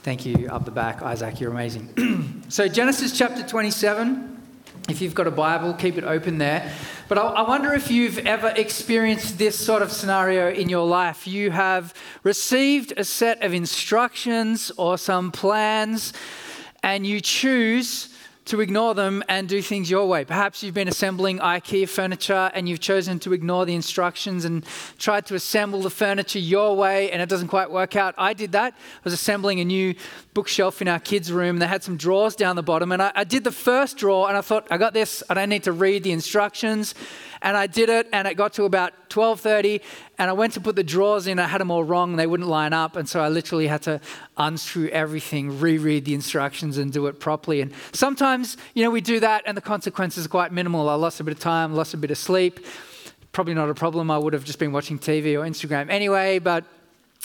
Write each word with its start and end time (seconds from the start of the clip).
Thank 0.02 0.26
you 0.26 0.48
up 0.48 0.64
the 0.64 0.72
back, 0.72 1.00
Isaac, 1.00 1.38
you're 1.38 1.52
amazing. 1.52 2.42
so, 2.48 2.66
Genesis 2.66 3.16
chapter 3.16 3.46
27, 3.46 4.36
if 4.88 5.00
you've 5.00 5.14
got 5.14 5.28
a 5.28 5.30
Bible, 5.30 5.74
keep 5.74 5.96
it 5.96 6.02
open 6.02 6.38
there. 6.38 6.72
But 7.06 7.18
I, 7.18 7.22
I 7.22 7.48
wonder 7.48 7.72
if 7.72 7.88
you've 7.88 8.18
ever 8.18 8.48
experienced 8.48 9.38
this 9.38 9.56
sort 9.56 9.80
of 9.80 9.92
scenario 9.92 10.50
in 10.50 10.68
your 10.68 10.84
life. 10.88 11.28
You 11.28 11.52
have 11.52 11.94
received 12.24 12.94
a 12.96 13.04
set 13.04 13.44
of 13.44 13.54
instructions 13.54 14.72
or 14.76 14.98
some 14.98 15.30
plans, 15.30 16.12
and 16.82 17.06
you 17.06 17.20
choose 17.20 18.11
to 18.44 18.60
ignore 18.60 18.94
them 18.94 19.22
and 19.28 19.48
do 19.48 19.62
things 19.62 19.90
your 19.90 20.06
way. 20.06 20.24
Perhaps 20.24 20.62
you've 20.62 20.74
been 20.74 20.88
assembling 20.88 21.38
IKEA 21.38 21.88
furniture 21.88 22.50
and 22.54 22.68
you've 22.68 22.80
chosen 22.80 23.18
to 23.20 23.32
ignore 23.32 23.64
the 23.64 23.74
instructions 23.74 24.44
and 24.44 24.64
tried 24.98 25.26
to 25.26 25.34
assemble 25.34 25.80
the 25.80 25.90
furniture 25.90 26.40
your 26.40 26.76
way 26.76 27.10
and 27.12 27.22
it 27.22 27.28
doesn't 27.28 27.48
quite 27.48 27.70
work 27.70 27.94
out. 27.94 28.14
I 28.18 28.32
did 28.32 28.52
that. 28.52 28.74
I 28.74 29.00
was 29.04 29.12
assembling 29.12 29.60
a 29.60 29.64
new 29.64 29.94
bookshelf 30.34 30.82
in 30.82 30.88
our 30.88 30.98
kids' 30.98 31.30
room. 31.32 31.58
They 31.58 31.68
had 31.68 31.84
some 31.84 31.96
drawers 31.96 32.34
down 32.34 32.56
the 32.56 32.62
bottom 32.62 32.90
and 32.90 33.00
I, 33.00 33.12
I 33.14 33.24
did 33.24 33.44
the 33.44 33.52
first 33.52 33.96
drawer 33.96 34.28
and 34.28 34.36
I 34.36 34.40
thought, 34.40 34.66
I 34.70 34.76
got 34.76 34.92
this. 34.92 35.22
I 35.30 35.34
don't 35.34 35.48
need 35.48 35.64
to 35.64 35.72
read 35.72 36.02
the 36.02 36.12
instructions 36.12 36.94
and 37.42 37.56
I 37.56 37.66
did 37.66 37.88
it, 37.88 38.08
and 38.12 38.26
it 38.28 38.34
got 38.34 38.52
to 38.54 38.64
about 38.64 38.92
12:30, 39.10 39.80
and 40.18 40.30
I 40.30 40.32
went 40.32 40.52
to 40.54 40.60
put 40.60 40.76
the 40.76 40.84
drawers 40.84 41.26
in. 41.26 41.38
I 41.38 41.46
had 41.46 41.60
them 41.60 41.70
all 41.70 41.84
wrong; 41.84 42.16
they 42.16 42.26
wouldn't 42.26 42.48
line 42.48 42.72
up, 42.72 42.96
and 42.96 43.08
so 43.08 43.20
I 43.20 43.28
literally 43.28 43.66
had 43.66 43.82
to 43.82 44.00
unscrew 44.36 44.88
everything, 44.88 45.60
reread 45.60 46.04
the 46.04 46.14
instructions, 46.14 46.78
and 46.78 46.92
do 46.92 47.06
it 47.06 47.20
properly. 47.20 47.60
And 47.60 47.72
sometimes, 47.92 48.56
you 48.74 48.84
know, 48.84 48.90
we 48.90 49.00
do 49.00 49.20
that, 49.20 49.42
and 49.46 49.56
the 49.56 49.62
consequences 49.62 50.26
are 50.26 50.30
quite 50.30 50.52
minimal. 50.52 50.88
I 50.88 50.94
lost 50.94 51.20
a 51.20 51.24
bit 51.24 51.32
of 51.32 51.40
time, 51.40 51.74
lost 51.74 51.94
a 51.94 51.96
bit 51.96 52.10
of 52.10 52.18
sleep. 52.18 52.60
Probably 53.32 53.54
not 53.54 53.70
a 53.70 53.74
problem. 53.74 54.10
I 54.10 54.18
would 54.18 54.34
have 54.34 54.44
just 54.44 54.58
been 54.58 54.72
watching 54.72 54.98
TV 54.98 55.34
or 55.34 55.48
Instagram 55.48 55.90
anyway. 55.90 56.38
But 56.38 56.64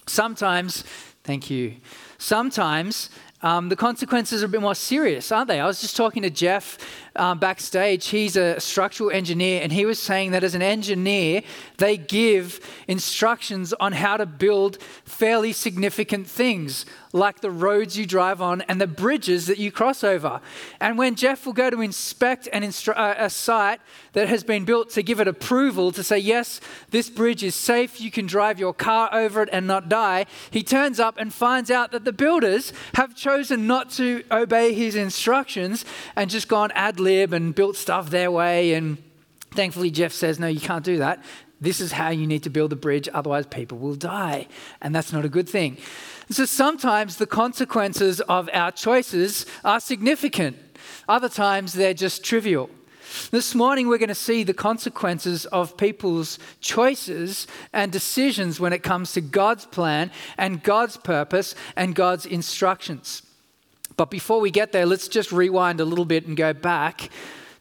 sometimes, 0.07 0.83
thank 1.23 1.49
you. 1.49 1.75
Sometimes 2.17 3.09
um, 3.41 3.69
the 3.69 3.75
consequences 3.75 4.41
are 4.41 4.47
a 4.47 4.49
bit 4.49 4.61
more 4.61 4.73
serious, 4.73 5.31
aren't 5.31 5.47
they? 5.47 5.59
I 5.59 5.67
was 5.67 5.79
just 5.79 5.95
talking 5.95 6.23
to 6.23 6.29
Jeff 6.29 6.77
um, 7.17 7.39
backstage. 7.39 8.07
He's 8.07 8.35
a 8.35 8.59
structural 8.59 9.11
engineer, 9.11 9.61
and 9.61 9.71
he 9.71 9.85
was 9.85 10.01
saying 10.01 10.31
that 10.31 10.43
as 10.43 10.55
an 10.55 10.61
engineer, 10.61 11.41
they 11.77 11.97
give 11.97 12.59
instructions 12.87 13.73
on 13.73 13.93
how 13.93 14.17
to 14.17 14.25
build 14.25 14.77
fairly 15.03 15.51
significant 15.53 16.27
things, 16.27 16.85
like 17.13 17.41
the 17.41 17.51
roads 17.51 17.97
you 17.97 18.05
drive 18.05 18.41
on 18.41 18.61
and 18.61 18.79
the 18.79 18.87
bridges 18.87 19.47
that 19.47 19.57
you 19.57 19.71
cross 19.71 20.03
over. 20.03 20.39
And 20.79 20.97
when 20.97 21.15
Jeff 21.15 21.45
will 21.45 21.53
go 21.53 21.69
to 21.69 21.81
inspect 21.81 22.47
an 22.53 22.63
instru- 22.63 22.97
uh, 22.97 23.15
a 23.17 23.29
site 23.29 23.79
that 24.13 24.27
has 24.29 24.43
been 24.43 24.65
built 24.65 24.89
to 24.91 25.01
give 25.03 25.19
it 25.19 25.27
approval 25.27 25.91
to 25.93 26.03
say, 26.03 26.19
yes, 26.19 26.61
this 26.91 27.09
bridge 27.09 27.43
is 27.43 27.55
safe, 27.55 27.99
you 27.99 28.11
can 28.11 28.27
drive 28.27 28.59
your 28.59 28.73
car 28.73 29.09
over 29.11 29.41
it 29.41 29.49
and 29.51 29.65
not 29.65 29.89
die, 29.89 30.25
he 30.51 30.63
turns 30.63 30.99
up 30.99 31.17
and 31.17 31.33
finds 31.33 31.71
out 31.71 31.91
that 31.91 32.05
the 32.05 32.13
builders 32.13 32.73
have 32.93 33.15
chosen 33.15 33.65
not 33.65 33.89
to 33.91 34.23
obey 34.31 34.73
his 34.73 34.95
instructions 34.95 35.85
and 36.15 36.29
just 36.29 36.47
gone 36.47 36.71
ad 36.71 36.99
lib 36.99 37.06
and 37.07 37.55
built 37.55 37.75
stuff 37.75 38.09
their 38.09 38.31
way. 38.31 38.73
And 38.73 38.97
thankfully, 39.51 39.91
Jeff 39.91 40.11
says, 40.11 40.39
no, 40.39 40.47
you 40.47 40.59
can't 40.59 40.83
do 40.83 40.97
that. 40.97 41.23
This 41.59 41.81
is 41.81 41.91
how 41.91 42.09
you 42.09 42.27
need 42.27 42.43
to 42.43 42.49
build 42.49 42.71
a 42.71 42.75
bridge, 42.75 43.09
otherwise, 43.13 43.47
people 43.47 43.79
will 43.79 43.95
die. 43.95 44.47
And 44.81 44.93
that's 44.93 45.11
not 45.11 45.25
a 45.25 45.29
good 45.29 45.49
thing. 45.49 45.77
So 46.29 46.45
sometimes 46.45 47.17
the 47.17 47.25
consequences 47.25 48.21
of 48.21 48.49
our 48.53 48.71
choices 48.71 49.45
are 49.63 49.79
significant, 49.79 50.57
other 51.07 51.29
times 51.29 51.73
they're 51.73 51.93
just 51.93 52.23
trivial. 52.23 52.69
This 53.31 53.55
morning, 53.55 53.87
we're 53.87 53.97
going 53.97 54.09
to 54.09 54.15
see 54.15 54.43
the 54.43 54.53
consequences 54.53 55.45
of 55.47 55.77
people's 55.77 56.37
choices 56.59 57.47
and 57.71 57.91
decisions 57.91 58.59
when 58.59 58.73
it 58.73 58.83
comes 58.83 59.13
to 59.13 59.21
God's 59.21 59.65
plan 59.65 60.11
and 60.37 60.61
God's 60.61 60.97
purpose 60.97 61.55
and 61.75 61.95
God's 61.95 62.25
instructions. 62.25 63.23
But 63.97 64.11
before 64.11 64.39
we 64.39 64.51
get 64.51 64.71
there, 64.71 64.85
let's 64.85 65.07
just 65.07 65.31
rewind 65.31 65.79
a 65.79 65.85
little 65.85 66.05
bit 66.05 66.27
and 66.27 66.37
go 66.37 66.53
back 66.53 67.09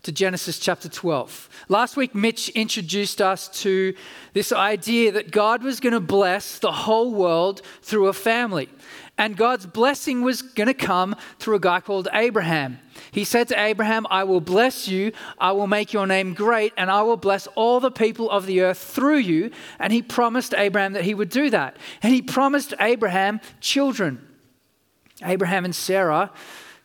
to 0.02 0.12
Genesis 0.12 0.58
chapter 0.58 0.88
12. 0.88 1.48
Last 1.68 1.96
week, 1.96 2.14
Mitch 2.14 2.50
introduced 2.50 3.22
us 3.22 3.48
to 3.62 3.94
this 4.34 4.52
idea 4.52 5.10
that 5.12 5.30
God 5.30 5.64
was 5.64 5.80
going 5.80 5.94
to 5.94 6.00
bless 6.00 6.58
the 6.58 6.70
whole 6.70 7.12
world 7.12 7.62
through 7.80 8.06
a 8.08 8.12
family. 8.12 8.68
And 9.18 9.34
God's 9.34 9.64
blessing 9.64 10.20
was 10.20 10.42
going 10.42 10.66
to 10.66 10.74
come 10.74 11.16
through 11.38 11.56
a 11.56 11.60
guy 11.60 11.80
called 11.80 12.06
Abraham. 12.12 12.80
He 13.10 13.24
said 13.24 13.48
to 13.48 13.58
Abraham, 13.58 14.06
I 14.10 14.24
will 14.24 14.42
bless 14.42 14.86
you, 14.86 15.12
I 15.38 15.52
will 15.52 15.66
make 15.66 15.94
your 15.94 16.06
name 16.06 16.34
great, 16.34 16.74
and 16.76 16.90
I 16.90 17.00
will 17.00 17.16
bless 17.16 17.46
all 17.48 17.80
the 17.80 17.90
people 17.90 18.30
of 18.30 18.44
the 18.44 18.60
earth 18.60 18.78
through 18.78 19.18
you. 19.18 19.50
And 19.78 19.90
he 19.90 20.02
promised 20.02 20.52
Abraham 20.54 20.92
that 20.92 21.04
he 21.04 21.14
would 21.14 21.30
do 21.30 21.48
that. 21.48 21.78
And 22.02 22.12
he 22.12 22.20
promised 22.20 22.74
Abraham 22.78 23.40
children. 23.60 24.35
Abraham 25.22 25.64
and 25.64 25.74
Sarah 25.74 26.30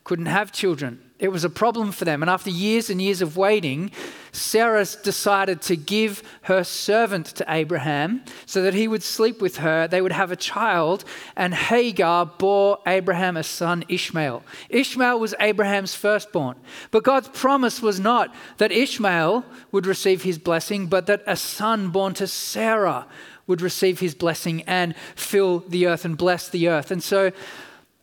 couldn't 0.03 0.27
have 0.27 0.51
children. 0.51 0.99
It 1.19 1.31
was 1.31 1.43
a 1.43 1.49
problem 1.49 1.91
for 1.91 2.03
them. 2.03 2.23
And 2.23 2.29
after 2.31 2.49
years 2.49 2.89
and 2.89 2.99
years 2.99 3.21
of 3.21 3.37
waiting, 3.37 3.91
Sarah 4.31 4.83
decided 5.03 5.61
to 5.63 5.75
give 5.75 6.23
her 6.43 6.63
servant 6.63 7.27
to 7.27 7.45
Abraham 7.47 8.23
so 8.47 8.63
that 8.63 8.73
he 8.73 8.87
would 8.87 9.03
sleep 9.03 9.39
with 9.39 9.57
her. 9.57 9.87
They 9.87 10.01
would 10.01 10.13
have 10.13 10.31
a 10.31 10.35
child. 10.35 11.05
And 11.35 11.53
Hagar 11.53 12.25
bore 12.25 12.79
Abraham 12.87 13.37
a 13.37 13.43
son, 13.43 13.83
Ishmael. 13.87 14.41
Ishmael 14.69 15.19
was 15.19 15.35
Abraham's 15.39 15.93
firstborn. 15.93 16.55
But 16.89 17.03
God's 17.03 17.27
promise 17.27 17.83
was 17.83 17.99
not 17.99 18.33
that 18.57 18.71
Ishmael 18.71 19.45
would 19.71 19.85
receive 19.85 20.23
his 20.23 20.39
blessing, 20.39 20.87
but 20.87 21.05
that 21.05 21.21
a 21.27 21.35
son 21.35 21.89
born 21.89 22.15
to 22.15 22.25
Sarah 22.25 23.05
would 23.45 23.61
receive 23.61 23.99
his 23.99 24.15
blessing 24.15 24.63
and 24.63 24.95
fill 25.15 25.59
the 25.59 25.85
earth 25.85 26.05
and 26.05 26.17
bless 26.17 26.49
the 26.49 26.67
earth. 26.67 26.89
And 26.89 27.03
so 27.03 27.31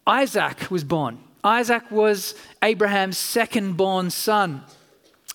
Isaac 0.09 0.71
was 0.71 0.85
born. 0.85 1.19
Isaac 1.45 1.91
was 1.91 2.35
Abraham's 2.63 3.19
second 3.19 3.77
born 3.77 4.11
son. 4.11 4.65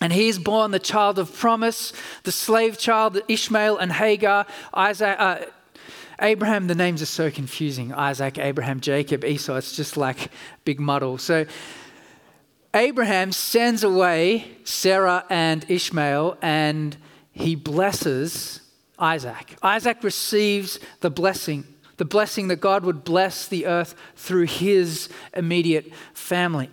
And 0.01 0.11
he 0.11 0.27
is 0.27 0.39
born 0.39 0.71
the 0.71 0.79
child 0.79 1.19
of 1.19 1.33
promise, 1.33 1.93
the 2.23 2.31
slave 2.31 2.77
child, 2.77 3.21
Ishmael 3.27 3.77
and 3.77 3.93
Hagar. 3.93 4.47
Isaac, 4.73 5.15
uh, 5.19 5.45
Abraham, 6.19 6.67
the 6.67 6.75
names 6.75 7.01
are 7.01 7.07
so 7.07 7.29
confusing 7.29 7.93
Isaac, 7.93 8.37
Abraham, 8.39 8.79
Jacob, 8.79 9.23
Esau. 9.23 9.55
It's 9.55 9.75
just 9.75 9.95
like 9.95 10.31
big 10.65 10.79
muddle. 10.79 11.19
So 11.19 11.45
Abraham 12.73 13.31
sends 13.31 13.83
away 13.83 14.57
Sarah 14.63 15.23
and 15.29 15.65
Ishmael 15.69 16.37
and 16.41 16.97
he 17.31 17.55
blesses 17.55 18.61
Isaac. 18.97 19.55
Isaac 19.61 20.03
receives 20.03 20.79
the 21.01 21.11
blessing 21.11 21.65
the 22.03 22.09
blessing 22.09 22.49
that 22.49 22.57
God 22.57 22.83
would 22.83 23.05
bless 23.05 23.47
the 23.47 23.65
earth 23.65 23.95
through 24.17 24.43
his 24.43 25.07
immediate 25.33 25.89
family. 26.13 26.69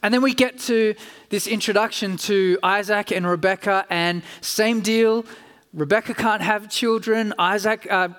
And 0.00 0.14
then 0.14 0.22
we 0.22 0.32
get 0.32 0.60
to 0.60 0.94
this 1.28 1.48
introduction 1.48 2.16
to 2.18 2.56
Isaac 2.62 3.10
and 3.10 3.26
Rebecca, 3.26 3.84
and 3.90 4.22
same 4.40 4.80
deal. 4.80 5.26
Rebecca 5.74 6.14
can't 6.14 6.40
have 6.40 6.70
children. 6.70 7.34
Isaac, 7.36 7.84
uh, 7.90 8.10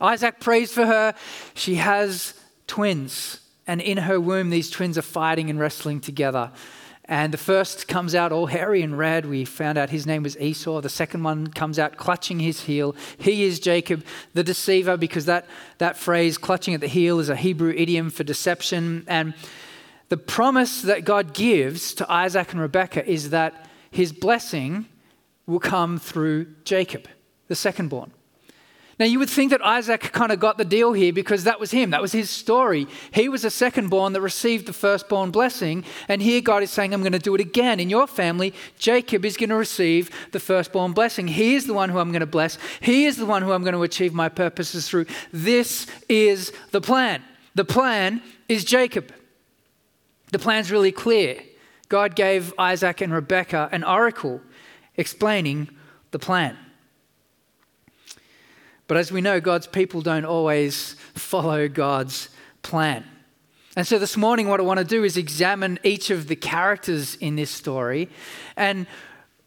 Isaac 0.00 0.40
prays 0.40 0.72
for 0.72 0.84
her. 0.84 1.14
She 1.54 1.76
has 1.76 2.34
twins, 2.66 3.38
and 3.68 3.80
in 3.80 3.98
her 3.98 4.18
womb, 4.18 4.50
these 4.50 4.68
twins 4.68 4.98
are 4.98 5.02
fighting 5.02 5.48
and 5.48 5.60
wrestling 5.60 6.00
together. 6.00 6.50
And 7.06 7.34
the 7.34 7.38
first 7.38 7.86
comes 7.86 8.14
out 8.14 8.32
all 8.32 8.46
hairy 8.46 8.80
and 8.80 8.96
red. 8.96 9.26
We 9.26 9.44
found 9.44 9.76
out 9.76 9.90
his 9.90 10.06
name 10.06 10.22
was 10.22 10.38
Esau. 10.38 10.80
The 10.80 10.88
second 10.88 11.22
one 11.22 11.48
comes 11.48 11.78
out 11.78 11.98
clutching 11.98 12.40
his 12.40 12.62
heel. 12.62 12.96
He 13.18 13.44
is 13.44 13.60
Jacob, 13.60 14.04
the 14.32 14.42
deceiver, 14.42 14.96
because 14.96 15.26
that, 15.26 15.46
that 15.78 15.98
phrase, 15.98 16.38
clutching 16.38 16.72
at 16.72 16.80
the 16.80 16.88
heel, 16.88 17.18
is 17.20 17.28
a 17.28 17.36
Hebrew 17.36 17.74
idiom 17.76 18.08
for 18.08 18.24
deception. 18.24 19.04
And 19.06 19.34
the 20.08 20.16
promise 20.16 20.80
that 20.82 21.04
God 21.04 21.34
gives 21.34 21.92
to 21.94 22.10
Isaac 22.10 22.52
and 22.52 22.60
Rebekah 22.60 23.06
is 23.06 23.30
that 23.30 23.68
his 23.90 24.12
blessing 24.12 24.86
will 25.46 25.60
come 25.60 25.98
through 25.98 26.46
Jacob, 26.64 27.06
the 27.48 27.54
secondborn. 27.54 28.10
Now, 28.98 29.06
you 29.06 29.18
would 29.18 29.30
think 29.30 29.50
that 29.50 29.64
Isaac 29.64 30.12
kind 30.12 30.30
of 30.30 30.38
got 30.38 30.56
the 30.56 30.64
deal 30.64 30.92
here 30.92 31.12
because 31.12 31.44
that 31.44 31.58
was 31.58 31.72
him. 31.72 31.90
That 31.90 32.02
was 32.02 32.12
his 32.12 32.30
story. 32.30 32.86
He 33.12 33.28
was 33.28 33.44
a 33.44 33.48
secondborn 33.48 34.12
that 34.12 34.20
received 34.20 34.66
the 34.66 34.72
firstborn 34.72 35.32
blessing. 35.32 35.84
And 36.06 36.22
here 36.22 36.40
God 36.40 36.62
is 36.62 36.70
saying, 36.70 36.94
I'm 36.94 37.00
going 37.02 37.12
to 37.12 37.18
do 37.18 37.34
it 37.34 37.40
again. 37.40 37.80
In 37.80 37.90
your 37.90 38.06
family, 38.06 38.54
Jacob 38.78 39.24
is 39.24 39.36
going 39.36 39.50
to 39.50 39.56
receive 39.56 40.10
the 40.30 40.38
firstborn 40.38 40.92
blessing. 40.92 41.26
He 41.26 41.56
is 41.56 41.66
the 41.66 41.74
one 41.74 41.88
who 41.88 41.98
I'm 41.98 42.12
going 42.12 42.20
to 42.20 42.26
bless. 42.26 42.56
He 42.80 43.06
is 43.06 43.16
the 43.16 43.26
one 43.26 43.42
who 43.42 43.52
I'm 43.52 43.62
going 43.62 43.74
to 43.74 43.82
achieve 43.82 44.14
my 44.14 44.28
purposes 44.28 44.88
through. 44.88 45.06
This 45.32 45.86
is 46.08 46.52
the 46.70 46.80
plan. 46.80 47.22
The 47.54 47.64
plan 47.64 48.22
is 48.48 48.64
Jacob. 48.64 49.12
The 50.30 50.38
plan's 50.38 50.70
really 50.70 50.92
clear. 50.92 51.42
God 51.88 52.14
gave 52.14 52.54
Isaac 52.58 53.00
and 53.00 53.12
Rebekah 53.12 53.68
an 53.72 53.84
oracle 53.84 54.40
explaining 54.96 55.68
the 56.10 56.18
plan. 56.18 56.56
But 58.86 58.96
as 58.98 59.10
we 59.10 59.20
know, 59.20 59.40
God's 59.40 59.66
people 59.66 60.02
don't 60.02 60.24
always 60.24 60.96
follow 61.14 61.68
God's 61.68 62.28
plan. 62.62 63.04
And 63.76 63.86
so 63.86 63.98
this 63.98 64.16
morning, 64.16 64.46
what 64.48 64.60
I 64.60 64.62
want 64.62 64.78
to 64.78 64.84
do 64.84 65.02
is 65.02 65.16
examine 65.16 65.80
each 65.82 66.10
of 66.10 66.28
the 66.28 66.36
characters 66.36 67.16
in 67.16 67.34
this 67.34 67.50
story 67.50 68.08
and, 68.56 68.86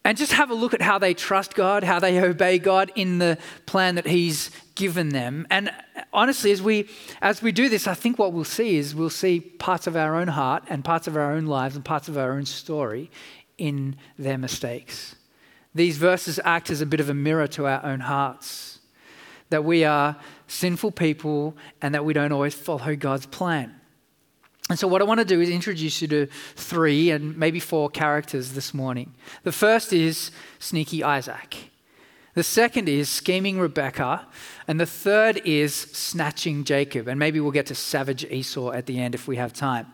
and 0.04 0.18
just 0.18 0.32
have 0.32 0.50
a 0.50 0.54
look 0.54 0.74
at 0.74 0.82
how 0.82 0.98
they 0.98 1.14
trust 1.14 1.54
God, 1.54 1.82
how 1.82 1.98
they 1.98 2.20
obey 2.20 2.58
God 2.58 2.92
in 2.94 3.18
the 3.18 3.38
plan 3.64 3.94
that 3.94 4.06
He's 4.06 4.50
given 4.74 5.10
them. 5.10 5.46
And 5.50 5.70
honestly, 6.12 6.50
as 6.52 6.60
we, 6.60 6.88
as 7.22 7.40
we 7.40 7.52
do 7.52 7.70
this, 7.70 7.86
I 7.86 7.94
think 7.94 8.18
what 8.18 8.34
we'll 8.34 8.44
see 8.44 8.76
is 8.76 8.94
we'll 8.94 9.08
see 9.08 9.40
parts 9.40 9.86
of 9.86 9.96
our 9.96 10.16
own 10.16 10.28
heart 10.28 10.64
and 10.68 10.84
parts 10.84 11.06
of 11.06 11.16
our 11.16 11.32
own 11.32 11.46
lives 11.46 11.74
and 11.74 11.84
parts 11.84 12.08
of 12.08 12.18
our 12.18 12.32
own 12.32 12.44
story 12.44 13.10
in 13.56 13.96
their 14.18 14.36
mistakes. 14.36 15.14
These 15.74 15.96
verses 15.96 16.38
act 16.44 16.70
as 16.70 16.80
a 16.80 16.86
bit 16.86 17.00
of 17.00 17.08
a 17.08 17.14
mirror 17.14 17.46
to 17.48 17.66
our 17.66 17.84
own 17.84 18.00
hearts 18.00 18.77
that 19.50 19.64
we 19.64 19.84
are 19.84 20.16
sinful 20.46 20.92
people 20.92 21.56
and 21.80 21.94
that 21.94 22.04
we 22.04 22.12
don't 22.12 22.32
always 22.32 22.54
follow 22.54 22.94
God's 22.96 23.26
plan. 23.26 23.74
And 24.70 24.78
so, 24.78 24.86
what 24.86 25.00
I 25.00 25.04
want 25.04 25.18
to 25.20 25.24
do 25.24 25.40
is 25.40 25.48
introduce 25.48 26.02
you 26.02 26.08
to 26.08 26.26
three 26.54 27.10
and 27.10 27.36
maybe 27.38 27.58
four 27.58 27.88
characters 27.88 28.52
this 28.52 28.74
morning. 28.74 29.14
The 29.42 29.52
first 29.52 29.92
is 29.92 30.30
sneaky 30.58 31.02
Isaac. 31.02 31.70
The 32.38 32.44
second 32.44 32.88
is 32.88 33.08
scheming 33.08 33.58
Rebecca. 33.58 34.24
And 34.68 34.78
the 34.78 34.86
third 34.86 35.40
is 35.44 35.74
snatching 35.74 36.62
Jacob. 36.62 37.08
And 37.08 37.18
maybe 37.18 37.40
we'll 37.40 37.50
get 37.50 37.66
to 37.66 37.74
savage 37.74 38.24
Esau 38.24 38.70
at 38.70 38.86
the 38.86 39.00
end 39.00 39.16
if 39.16 39.26
we 39.26 39.34
have 39.34 39.52
time. 39.52 39.88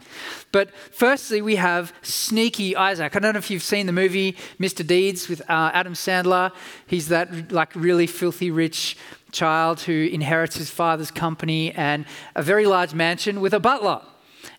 But 0.53 0.71
firstly, 0.93 1.41
we 1.41 1.57
have 1.57 1.95
sneaky 2.03 2.77
Isaac. 2.77 3.17
I 3.17 3.19
don't 3.19 3.33
know 3.33 3.39
if 3.39 3.51
you've 3.51 3.63
seen 3.63 3.87
the 3.87 3.93
movie 3.93 4.37
Mr. 4.61 4.87
Deeds 4.87 5.27
with 5.27 5.41
uh, 5.49 5.71
Adam 5.73 5.95
Sandler. 5.95 6.53
He's 6.87 7.09
that 7.09 7.51
like 7.51 7.75
really 7.75 8.07
filthy 8.07 8.51
rich 8.51 8.99
child 9.35 9.83
who 9.83 10.09
inherits 10.11 10.57
his 10.57 10.71
father's 10.71 11.11
company 11.11 11.73
and 11.73 12.07
a 12.35 12.43
very 12.43 12.67
large 12.67 12.95
mansion 12.95 13.41
with 13.41 13.53
a 13.53 13.61
butler. 13.61 14.01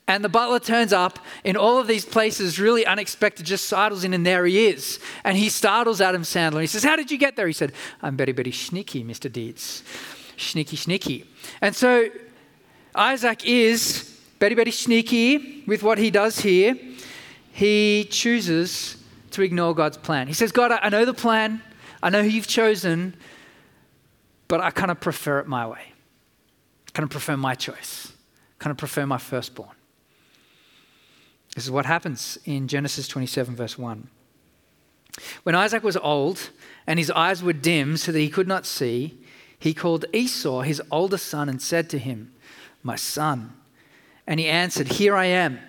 And 0.07 0.23
the 0.23 0.29
butler 0.29 0.59
turns 0.59 0.93
up 0.93 1.17
in 1.43 1.57
all 1.57 1.79
of 1.79 1.87
these 1.87 2.05
places, 2.05 2.59
really 2.59 2.85
unexpected, 2.85 3.45
just 3.45 3.65
sidles 3.65 4.03
in, 4.03 4.13
and 4.13 4.23
there 4.23 4.45
he 4.45 4.67
is. 4.67 4.99
And 5.23 5.35
he 5.35 5.49
startles 5.49 5.99
Adam 5.99 6.21
Sandler. 6.21 6.61
He 6.61 6.67
says, 6.67 6.83
How 6.83 6.95
did 6.95 7.09
you 7.09 7.17
get 7.17 7.35
there? 7.35 7.47
He 7.47 7.53
said, 7.53 7.71
I'm 8.03 8.15
very, 8.15 8.31
very 8.31 8.51
sneaky, 8.51 9.03
Mr. 9.03 9.31
Deeds. 9.31 9.83
Sneaky, 10.37 10.75
sneaky. 10.75 11.25
And 11.61 11.75
so 11.75 12.09
Isaac 12.93 13.45
is 13.45 14.19
very, 14.39 14.53
very 14.53 14.71
sneaky 14.71 15.63
with 15.65 15.81
what 15.81 15.97
he 15.97 16.11
does 16.11 16.39
here. 16.39 16.77
He 17.51 18.07
chooses 18.11 18.97
to 19.31 19.41
ignore 19.41 19.73
God's 19.73 19.97
plan. 19.97 20.27
He 20.27 20.33
says, 20.33 20.51
God, 20.51 20.71
I 20.71 20.89
know 20.89 21.05
the 21.05 21.13
plan, 21.13 21.61
I 22.03 22.09
know 22.09 22.21
who 22.21 22.29
you've 22.29 22.47
chosen, 22.47 23.15
but 24.55 24.63
I 24.63 24.71
kind 24.71 24.89
of 24.89 25.01
prefer 25.01 25.39
it 25.39 25.47
my 25.47 25.67
way. 25.67 25.81
I 25.81 26.91
kind 26.93 27.03
of 27.03 27.09
prefer 27.09 27.35
my 27.35 27.55
choice. 27.55 28.13
I 28.57 28.63
kind 28.63 28.71
of 28.71 28.77
prefer 28.77 29.05
my 29.05 29.17
firstborn. 29.17 29.75
This 31.53 31.65
is 31.65 31.71
what 31.71 31.85
happens 31.85 32.37
in 32.45 32.69
Genesis 32.69 33.05
27, 33.09 33.53
verse 33.53 33.77
1. 33.77 34.07
When 35.43 35.55
Isaac 35.55 35.83
was 35.83 35.97
old 35.97 36.51
and 36.87 36.97
his 36.97 37.11
eyes 37.11 37.43
were 37.43 37.51
dim 37.51 37.97
so 37.97 38.13
that 38.13 38.19
he 38.19 38.29
could 38.29 38.47
not 38.47 38.65
see, 38.65 39.19
he 39.59 39.73
called 39.73 40.05
Esau, 40.13 40.61
his 40.61 40.81
older 40.89 41.17
son, 41.17 41.49
and 41.49 41.61
said 41.61 41.89
to 41.89 41.99
him, 41.99 42.33
My 42.81 42.95
son. 42.95 43.51
And 44.25 44.39
he 44.39 44.47
answered, 44.47 44.93
Here 44.93 45.17
I 45.17 45.25
am. 45.25 45.59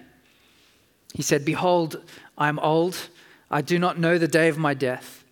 He 1.13 1.23
said, 1.23 1.45
Behold, 1.45 2.05
I 2.39 2.49
am 2.49 2.61
old. 2.61 3.09
I 3.51 3.63
do 3.63 3.81
not 3.81 3.99
know 3.99 4.17
the 4.17 4.29
day 4.29 4.47
of 4.47 4.59
my 4.59 4.75
death. 4.75 5.25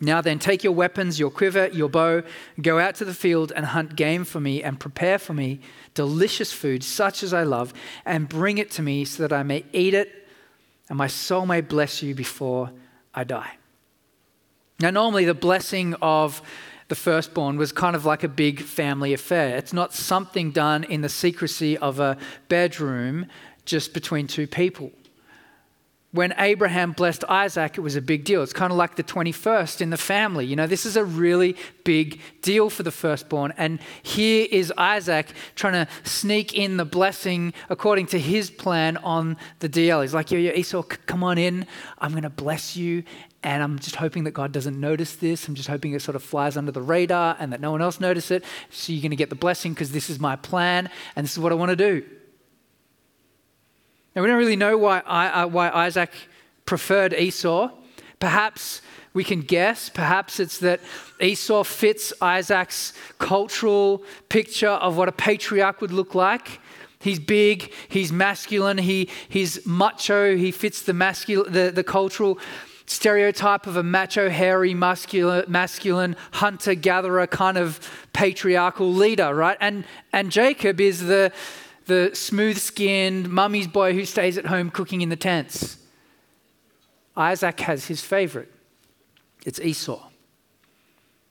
Now 0.00 0.20
then, 0.20 0.38
take 0.38 0.62
your 0.62 0.74
weapons, 0.74 1.18
your 1.18 1.30
quiver, 1.30 1.68
your 1.68 1.88
bow, 1.88 2.22
go 2.60 2.78
out 2.78 2.96
to 2.96 3.04
the 3.04 3.14
field 3.14 3.52
and 3.56 3.64
hunt 3.64 3.96
game 3.96 4.24
for 4.24 4.40
me 4.40 4.62
and 4.62 4.78
prepare 4.78 5.18
for 5.18 5.32
me 5.32 5.60
delicious 5.94 6.52
food, 6.52 6.84
such 6.84 7.22
as 7.22 7.32
I 7.32 7.44
love, 7.44 7.72
and 8.04 8.28
bring 8.28 8.58
it 8.58 8.70
to 8.72 8.82
me 8.82 9.06
so 9.06 9.22
that 9.22 9.32
I 9.32 9.42
may 9.42 9.64
eat 9.72 9.94
it 9.94 10.28
and 10.88 10.98
my 10.98 11.06
soul 11.06 11.46
may 11.46 11.62
bless 11.62 12.02
you 12.02 12.14
before 12.14 12.70
I 13.14 13.24
die. 13.24 13.56
Now, 14.78 14.90
normally, 14.90 15.24
the 15.24 15.34
blessing 15.34 15.94
of 16.02 16.42
the 16.88 16.94
firstborn 16.94 17.56
was 17.56 17.72
kind 17.72 17.96
of 17.96 18.04
like 18.04 18.22
a 18.22 18.28
big 18.28 18.60
family 18.60 19.14
affair. 19.14 19.56
It's 19.56 19.72
not 19.72 19.94
something 19.94 20.52
done 20.52 20.84
in 20.84 21.00
the 21.00 21.08
secrecy 21.08 21.78
of 21.78 21.98
a 21.98 22.18
bedroom 22.48 23.26
just 23.64 23.94
between 23.94 24.26
two 24.26 24.46
people 24.46 24.92
when 26.12 26.34
Abraham 26.38 26.92
blessed 26.92 27.24
Isaac, 27.28 27.76
it 27.76 27.80
was 27.80 27.96
a 27.96 28.00
big 28.00 28.24
deal. 28.24 28.42
It's 28.42 28.52
kind 28.52 28.72
of 28.72 28.78
like 28.78 28.96
the 28.96 29.02
21st 29.02 29.80
in 29.80 29.90
the 29.90 29.96
family. 29.96 30.46
You 30.46 30.56
know, 30.56 30.66
this 30.66 30.86
is 30.86 30.96
a 30.96 31.04
really 31.04 31.56
big 31.84 32.20
deal 32.42 32.70
for 32.70 32.82
the 32.82 32.90
firstborn. 32.90 33.52
And 33.56 33.80
here 34.02 34.46
is 34.50 34.72
Isaac 34.78 35.28
trying 35.56 35.74
to 35.74 35.88
sneak 36.04 36.54
in 36.54 36.76
the 36.76 36.84
blessing 36.84 37.52
according 37.68 38.06
to 38.06 38.18
his 38.18 38.50
plan 38.50 38.96
on 38.98 39.36
the 39.58 39.68
deal. 39.68 40.00
He's 40.00 40.14
like, 40.14 40.30
yo, 40.30 40.38
yo, 40.38 40.52
Esau, 40.52 40.82
come 40.82 41.22
on 41.22 41.38
in. 41.38 41.66
I'm 41.98 42.12
going 42.12 42.22
to 42.22 42.30
bless 42.30 42.76
you. 42.76 43.02
And 43.42 43.62
I'm 43.62 43.78
just 43.78 43.96
hoping 43.96 44.24
that 44.24 44.32
God 44.32 44.52
doesn't 44.52 44.78
notice 44.78 45.16
this. 45.16 45.46
I'm 45.46 45.54
just 45.54 45.68
hoping 45.68 45.92
it 45.92 46.02
sort 46.02 46.16
of 46.16 46.22
flies 46.22 46.56
under 46.56 46.72
the 46.72 46.82
radar 46.82 47.36
and 47.38 47.52
that 47.52 47.60
no 47.60 47.70
one 47.70 47.82
else 47.82 48.00
notices 48.00 48.30
it. 48.30 48.44
So 48.70 48.92
you're 48.92 49.02
going 49.02 49.10
to 49.10 49.16
get 49.16 49.30
the 49.30 49.36
blessing 49.36 49.74
because 49.74 49.92
this 49.92 50.08
is 50.08 50.18
my 50.18 50.36
plan 50.36 50.88
and 51.14 51.24
this 51.24 51.32
is 51.32 51.38
what 51.38 51.52
I 51.52 51.56
want 51.56 51.70
to 51.70 51.76
do. 51.76 52.04
Now, 54.16 54.22
we 54.22 54.28
don't 54.28 54.38
really 54.38 54.56
know 54.56 54.78
why, 54.78 55.00
uh, 55.00 55.46
why 55.46 55.68
Isaac 55.68 56.10
preferred 56.64 57.12
Esau. 57.12 57.68
Perhaps 58.18 58.80
we 59.12 59.22
can 59.22 59.42
guess. 59.42 59.90
Perhaps 59.90 60.40
it's 60.40 60.56
that 60.60 60.80
Esau 61.20 61.62
fits 61.64 62.14
Isaac's 62.22 62.94
cultural 63.18 64.02
picture 64.30 64.70
of 64.70 64.96
what 64.96 65.10
a 65.10 65.12
patriarch 65.12 65.82
would 65.82 65.92
look 65.92 66.14
like. 66.14 66.60
He's 66.98 67.18
big, 67.18 67.70
he's 67.90 68.10
masculine, 68.10 68.78
he, 68.78 69.10
he's 69.28 69.66
macho, 69.66 70.34
he 70.34 70.50
fits 70.50 70.80
the, 70.80 70.94
masculine, 70.94 71.52
the, 71.52 71.70
the 71.70 71.84
cultural 71.84 72.38
stereotype 72.86 73.66
of 73.66 73.76
a 73.76 73.82
macho, 73.82 74.30
hairy, 74.30 74.72
masculine, 74.72 75.44
masculine 75.46 76.16
hunter 76.32 76.74
gatherer 76.74 77.26
kind 77.26 77.58
of 77.58 77.80
patriarchal 78.14 78.90
leader, 78.90 79.34
right? 79.34 79.58
And, 79.60 79.84
and 80.10 80.32
Jacob 80.32 80.80
is 80.80 81.06
the, 81.06 81.32
the 81.86 82.10
smooth 82.14 82.58
skinned 82.58 83.30
mummy's 83.30 83.66
boy 83.66 83.94
who 83.94 84.04
stays 84.04 84.36
at 84.36 84.46
home 84.46 84.70
cooking 84.70 85.00
in 85.00 85.08
the 85.08 85.16
tents. 85.16 85.78
Isaac 87.16 87.60
has 87.60 87.86
his 87.86 88.02
favorite 88.02 88.52
it's 89.46 89.60
Esau. 89.60 90.02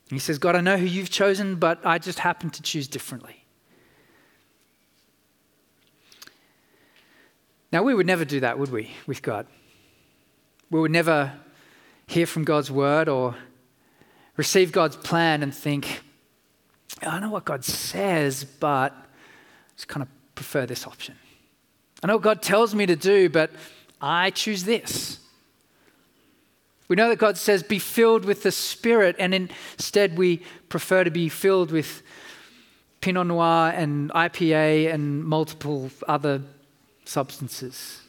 He 0.10 0.20
says, 0.20 0.40
God, 0.40 0.56
I 0.56 0.62
know 0.62 0.78
who 0.78 0.86
you've 0.86 1.10
chosen, 1.10 1.56
but 1.56 1.86
I 1.86 2.00
just 2.00 2.20
happen 2.20 2.50
to 2.52 2.62
choose 2.62 2.88
differently. 2.88 3.44
Now, 7.72 7.84
we 7.84 7.94
would 7.94 8.08
never 8.08 8.24
do 8.24 8.40
that, 8.40 8.58
would 8.58 8.72
we, 8.72 8.92
with 9.06 9.22
God? 9.22 9.48
We 10.72 10.80
would 10.80 10.92
never 10.92 11.34
hear 12.08 12.26
from 12.26 12.46
God's 12.46 12.72
word 12.72 13.10
or 13.10 13.36
receive 14.38 14.72
God's 14.72 14.96
plan 14.96 15.44
and 15.44 15.54
think, 15.54 16.02
I 17.02 17.20
know 17.20 17.32
what 17.32 17.44
God 17.44 17.66
says, 17.66 18.46
but 18.46 18.96
it's 19.74 19.84
kind 19.84 20.04
of 20.04 20.15
prefer 20.36 20.66
this 20.66 20.86
option. 20.86 21.16
I 22.04 22.08
know 22.08 22.16
what 22.16 22.24
God 22.24 22.42
tells 22.42 22.76
me 22.76 22.86
to 22.86 22.96
do, 22.96 23.30
but 23.30 23.52
I 24.02 24.30
choose 24.30 24.64
this. 24.66 25.20
We 26.88 26.96
know 26.96 27.10
that 27.10 27.18
God 27.18 27.38
says, 27.38 27.64
be 27.64 27.80
filled 27.80 28.26
with 28.26 28.44
the 28.44 28.52
Spirit, 28.52 29.16
and 29.18 29.34
instead 29.34 30.18
we 30.18 30.44
prefer 30.70 31.04
to 31.04 31.10
be 31.10 31.30
filled 31.30 31.72
with 31.72 32.04
Pinot 33.02 33.28
Noir 33.28 33.72
and 33.76 34.12
IPA 34.12 34.94
and 34.94 35.24
multiple 35.24 35.90
other 36.08 36.42
substances. 37.06 38.02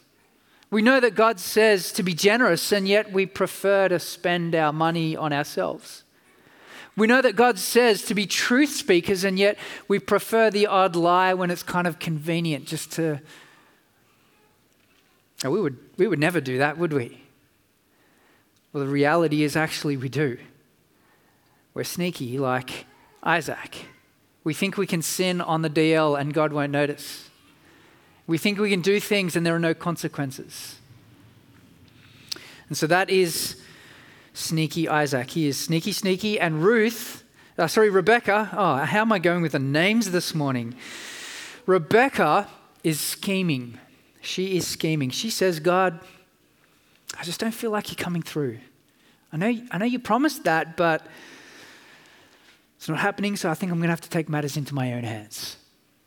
We 0.70 0.82
know 0.82 1.00
that 1.00 1.14
God 1.14 1.40
says 1.40 1.92
to 1.92 2.02
be 2.02 2.12
generous, 2.12 2.72
and 2.72 2.86
yet 2.86 3.12
we 3.12 3.24
prefer 3.24 3.88
to 3.88 3.98
spend 3.98 4.54
our 4.54 4.72
money 4.72 5.16
on 5.16 5.32
ourselves. 5.32 6.02
We 6.96 7.06
know 7.06 7.20
that 7.20 7.36
God 7.36 7.58
says 7.58 8.02
to 8.04 8.14
be 8.14 8.26
truth 8.26 8.70
speakers, 8.70 9.22
and 9.22 9.38
yet 9.38 9.58
we 9.86 9.98
prefer 9.98 10.50
the 10.50 10.66
odd 10.66 10.96
lie 10.96 11.34
when 11.34 11.50
it's 11.50 11.62
kind 11.62 11.86
of 11.86 11.98
convenient 11.98 12.66
just 12.66 12.90
to. 12.92 13.20
We, 15.44 15.60
would, 15.60 15.78
we 15.98 16.06
would 16.06 16.18
never 16.18 16.40
do 16.40 16.58
that, 16.58 16.78
would 16.78 16.94
we? 16.94 17.20
Well, 18.72 18.84
the 18.84 18.90
reality 18.90 19.42
is 19.42 19.56
actually 19.56 19.96
we 19.96 20.08
do. 20.08 20.38
We're 21.74 21.84
sneaky 21.84 22.38
like 22.38 22.86
Isaac. 23.22 23.86
We 24.44 24.54
think 24.54 24.78
we 24.78 24.86
can 24.86 25.02
sin 25.02 25.40
on 25.40 25.62
the 25.62 25.68
DL 25.68 26.18
and 26.18 26.32
God 26.32 26.52
won't 26.52 26.72
notice. 26.72 27.28
We 28.26 28.38
think 28.38 28.58
we 28.58 28.70
can 28.70 28.80
do 28.80 28.98
things 28.98 29.36
and 29.36 29.44
there 29.44 29.54
are 29.54 29.58
no 29.58 29.74
consequences. 29.74 30.76
And 32.68 32.76
so 32.76 32.86
that 32.86 33.10
is 33.10 33.60
sneaky 34.36 34.88
Isaac. 34.88 35.30
He 35.30 35.46
is 35.46 35.58
sneaky, 35.58 35.92
sneaky. 35.92 36.38
And 36.38 36.62
Ruth, 36.62 37.24
uh, 37.58 37.66
sorry, 37.66 37.90
Rebecca. 37.90 38.50
Oh, 38.52 38.76
how 38.76 39.00
am 39.00 39.12
I 39.12 39.18
going 39.18 39.42
with 39.42 39.52
the 39.52 39.58
names 39.58 40.10
this 40.10 40.34
morning? 40.34 40.74
Rebecca 41.64 42.48
is 42.84 43.00
scheming. 43.00 43.78
She 44.20 44.56
is 44.56 44.66
scheming. 44.66 45.10
She 45.10 45.30
says, 45.30 45.58
God, 45.58 45.98
I 47.18 47.24
just 47.24 47.40
don't 47.40 47.54
feel 47.54 47.70
like 47.70 47.88
you're 47.88 48.02
coming 48.02 48.22
through. 48.22 48.58
I 49.32 49.36
know, 49.38 49.60
I 49.70 49.78
know 49.78 49.86
you 49.86 49.98
promised 49.98 50.44
that, 50.44 50.76
but 50.76 51.06
it's 52.76 52.88
not 52.88 52.98
happening, 52.98 53.36
so 53.36 53.50
I 53.50 53.54
think 53.54 53.72
I'm 53.72 53.78
going 53.78 53.88
to 53.88 53.92
have 53.92 54.00
to 54.02 54.10
take 54.10 54.28
matters 54.28 54.56
into 54.56 54.74
my 54.74 54.92
own 54.92 55.02
hands. 55.02 55.56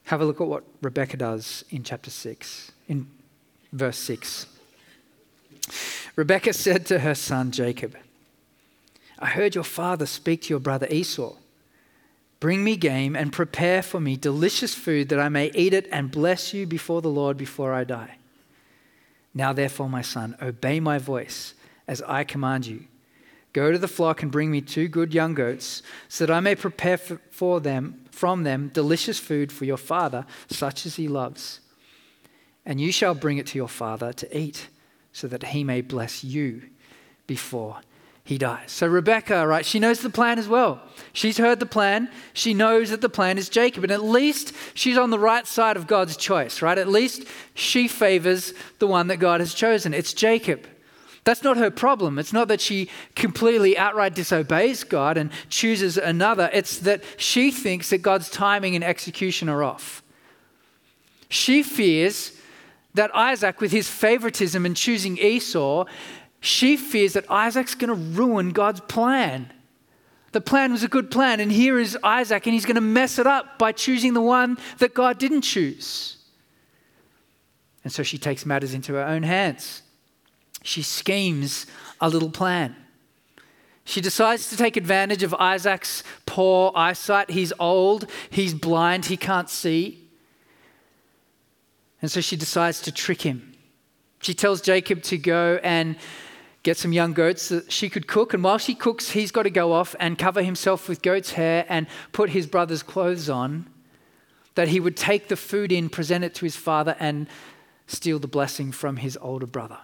Have 0.05 0.21
a 0.21 0.25
look 0.25 0.39
at 0.39 0.47
what 0.47 0.63
Rebecca 0.81 1.17
does 1.17 1.65
in 1.69 1.83
chapter 1.83 2.09
6, 2.09 2.71
in 2.87 3.07
verse 3.73 3.97
6. 3.97 4.45
Rebecca 6.15 6.53
said 6.53 6.85
to 6.87 6.99
her 6.99 7.15
son 7.15 7.51
Jacob, 7.51 7.95
I 9.19 9.27
heard 9.27 9.53
your 9.53 9.65
father 9.65 10.05
speak 10.05 10.43
to 10.43 10.49
your 10.49 10.61
brother 10.61 10.87
Esau. 10.89 11.33
Bring 12.39 12.63
me 12.63 12.77
game 12.77 13.17
and 13.17 13.33
prepare 13.33 13.81
for 13.81 13.99
me 13.99 14.15
delicious 14.15 14.73
food 14.73 15.09
that 15.09 15.19
I 15.19 15.27
may 15.27 15.51
eat 15.53 15.73
it 15.73 15.89
and 15.91 16.09
bless 16.09 16.53
you 16.53 16.65
before 16.65 17.01
the 17.01 17.09
Lord 17.09 17.35
before 17.35 17.73
I 17.73 17.83
die. 17.83 18.15
Now, 19.33 19.51
therefore, 19.51 19.89
my 19.89 20.01
son, 20.01 20.37
obey 20.41 20.79
my 20.79 20.97
voice 20.97 21.53
as 21.85 22.01
I 22.03 22.23
command 22.23 22.65
you. 22.65 22.85
Go 23.51 23.73
to 23.73 23.77
the 23.77 23.89
flock 23.89 24.23
and 24.23 24.31
bring 24.31 24.51
me 24.51 24.61
two 24.61 24.87
good 24.87 25.13
young 25.13 25.33
goats, 25.33 25.81
so 26.07 26.25
that 26.25 26.33
I 26.33 26.39
may 26.39 26.55
prepare 26.55 26.97
for 26.97 27.59
them 27.59 28.05
from 28.11 28.43
them 28.43 28.69
delicious 28.73 29.19
food 29.19 29.51
for 29.51 29.65
your 29.65 29.77
father, 29.77 30.25
such 30.47 30.85
as 30.85 30.95
he 30.95 31.07
loves. 31.07 31.59
And 32.65 32.79
you 32.79 32.91
shall 32.91 33.15
bring 33.15 33.37
it 33.37 33.47
to 33.47 33.57
your 33.57 33.67
father 33.67 34.13
to 34.13 34.37
eat, 34.37 34.69
so 35.11 35.27
that 35.27 35.43
he 35.43 35.63
may 35.63 35.81
bless 35.81 36.23
you 36.23 36.61
before 37.27 37.81
he 38.29 38.37
dies. 38.37 38.71
So 38.71 38.85
Rebecca, 38.85 39.47
right, 39.47 39.65
she 39.65 39.79
knows 39.79 40.01
the 40.01 40.09
plan 40.11 40.37
as 40.37 40.47
well. 40.47 40.83
She's 41.13 41.39
heard 41.39 41.59
the 41.59 41.65
plan. 41.65 42.11
She 42.31 42.53
knows 42.53 42.91
that 42.91 43.01
the 43.01 43.09
plan 43.09 43.39
is 43.39 43.49
Jacob. 43.49 43.83
And 43.83 43.91
at 43.91 44.03
least 44.03 44.53
she's 44.75 44.99
on 44.99 45.09
the 45.09 45.17
right 45.17 45.47
side 45.47 45.75
of 45.75 45.87
God's 45.87 46.15
choice, 46.15 46.61
right? 46.61 46.77
At 46.77 46.87
least 46.87 47.23
she 47.55 47.87
favors 47.87 48.53
the 48.77 48.85
one 48.85 49.07
that 49.07 49.17
God 49.17 49.39
has 49.39 49.55
chosen. 49.55 49.95
It's 49.95 50.13
Jacob. 50.13 50.67
That's 51.23 51.41
not 51.41 51.57
her 51.57 51.71
problem. 51.71 52.19
It's 52.19 52.31
not 52.31 52.49
that 52.49 52.61
she 52.61 52.87
completely 53.15 53.75
outright 53.75 54.13
disobeys 54.13 54.83
God 54.83 55.17
and 55.17 55.31
chooses 55.49 55.97
another. 55.97 56.51
It's 56.53 56.77
that 56.81 57.03
she 57.17 57.49
thinks 57.49 57.89
that 57.89 58.03
God's 58.03 58.29
timing 58.29 58.75
and 58.75 58.83
execution 58.83 59.49
are 59.49 59.63
off. 59.63 60.03
She 61.29 61.63
fears 61.63 62.33
that 62.93 63.15
Isaac, 63.15 63.59
with 63.59 63.71
his 63.71 63.89
favoritism 63.89 64.65
and 64.65 64.75
choosing 64.75 65.17
Esau, 65.17 65.85
she 66.39 66.77
fears 66.77 67.13
that 67.13 67.29
Isaac's 67.29 67.75
going 67.75 67.89
to 67.89 68.17
ruin 68.17 68.51
God's 68.51 68.79
plan. 68.81 69.51
The 70.31 70.41
plan 70.41 70.71
was 70.71 70.83
a 70.83 70.87
good 70.87 71.09
plan, 71.09 71.39
and 71.39 71.51
here 71.51 71.79
is 71.79 71.97
Isaac, 72.03 72.45
and 72.45 72.53
he's 72.53 72.65
going 72.65 72.75
to 72.75 72.81
mess 72.81 73.17
it 73.17 73.25
up 73.27 73.57
by 73.57 73.71
choosing 73.71 74.13
the 74.13 74.21
one 74.21 74.57
that 74.77 74.93
God 74.93 75.17
didn't 75.17 75.41
choose. 75.41 76.17
And 77.83 77.91
so 77.91 78.03
she 78.03 78.17
takes 78.17 78.45
matters 78.45 78.73
into 78.73 78.93
her 78.93 79.03
own 79.03 79.23
hands. 79.23 79.81
She 80.63 80.81
schemes 80.81 81.65
a 81.99 82.09
little 82.09 82.29
plan. 82.29 82.75
She 83.85 84.01
decides 84.01 84.49
to 84.51 84.57
take 84.57 84.77
advantage 84.77 85.23
of 85.23 85.33
Isaac's 85.33 86.03
poor 86.27 86.71
eyesight. 86.75 87.31
He's 87.31 87.51
old, 87.59 88.05
he's 88.29 88.53
blind, 88.53 89.07
he 89.07 89.17
can't 89.17 89.49
see. 89.49 90.07
And 92.01 92.11
so 92.11 92.21
she 92.21 92.35
decides 92.35 92.81
to 92.81 92.91
trick 92.91 93.23
him. 93.23 93.55
She 94.21 94.33
tells 94.33 94.61
Jacob 94.61 95.01
to 95.03 95.17
go 95.17 95.59
and 95.63 95.95
get 96.63 96.77
some 96.77 96.91
young 96.91 97.13
goats 97.13 97.49
that 97.49 97.71
she 97.71 97.89
could 97.89 98.07
cook. 98.07 98.33
And 98.33 98.43
while 98.43 98.57
she 98.57 98.75
cooks, 98.75 99.11
he's 99.11 99.31
got 99.31 99.43
to 99.43 99.49
go 99.49 99.73
off 99.73 99.95
and 99.99 100.17
cover 100.17 100.43
himself 100.43 100.89
with 100.89 101.01
goat's 101.01 101.31
hair 101.31 101.65
and 101.69 101.87
put 102.11 102.31
his 102.31 102.47
brother's 102.47 102.83
clothes 102.83 103.29
on, 103.29 103.67
that 104.55 104.67
he 104.67 104.79
would 104.79 104.97
take 104.97 105.27
the 105.27 105.35
food 105.35 105.71
in, 105.71 105.89
present 105.89 106.23
it 106.23 106.35
to 106.35 106.45
his 106.45 106.55
father, 106.55 106.95
and 106.99 107.27
steal 107.87 108.19
the 108.19 108.27
blessing 108.27 108.71
from 108.71 108.97
his 108.97 109.17
older 109.21 109.47
brother. 109.47 109.79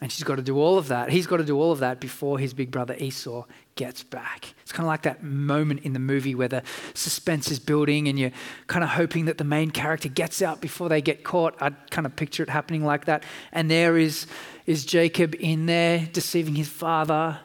And 0.00 0.12
she's 0.12 0.22
got 0.22 0.36
to 0.36 0.42
do 0.42 0.58
all 0.58 0.78
of 0.78 0.88
that. 0.88 1.10
He's 1.10 1.26
got 1.26 1.38
to 1.38 1.44
do 1.44 1.58
all 1.60 1.72
of 1.72 1.80
that 1.80 1.98
before 1.98 2.38
his 2.38 2.54
big 2.54 2.70
brother 2.70 2.94
Esau 2.98 3.44
gets 3.74 4.04
back. 4.04 4.54
It's 4.62 4.70
kind 4.70 4.84
of 4.84 4.88
like 4.88 5.02
that 5.02 5.24
moment 5.24 5.80
in 5.80 5.92
the 5.92 5.98
movie 5.98 6.36
where 6.36 6.48
the 6.48 6.62
suspense 6.94 7.50
is 7.50 7.58
building 7.58 8.06
and 8.06 8.16
you're 8.16 8.30
kind 8.68 8.84
of 8.84 8.90
hoping 8.90 9.24
that 9.24 9.38
the 9.38 9.44
main 9.44 9.72
character 9.72 10.08
gets 10.08 10.40
out 10.40 10.60
before 10.60 10.88
they 10.88 11.00
get 11.00 11.24
caught. 11.24 11.56
I 11.60 11.70
kind 11.90 12.06
of 12.06 12.14
picture 12.14 12.44
it 12.44 12.48
happening 12.48 12.84
like 12.84 13.06
that. 13.06 13.24
And 13.50 13.68
there 13.68 13.98
is, 13.98 14.26
is 14.66 14.84
Jacob 14.84 15.34
in 15.40 15.66
there 15.66 16.08
deceiving 16.12 16.54
his 16.54 16.68
father. 16.68 17.40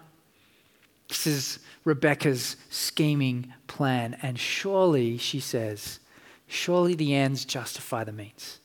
This 1.08 1.26
is 1.26 1.60
Rebecca's 1.86 2.56
scheming 2.70 3.52
plan. 3.66 4.16
And 4.22 4.40
surely, 4.40 5.18
she 5.18 5.40
says, 5.40 6.00
surely 6.46 6.94
the 6.94 7.16
ends 7.16 7.46
justify 7.46 8.04
the 8.04 8.12
means. 8.12 8.60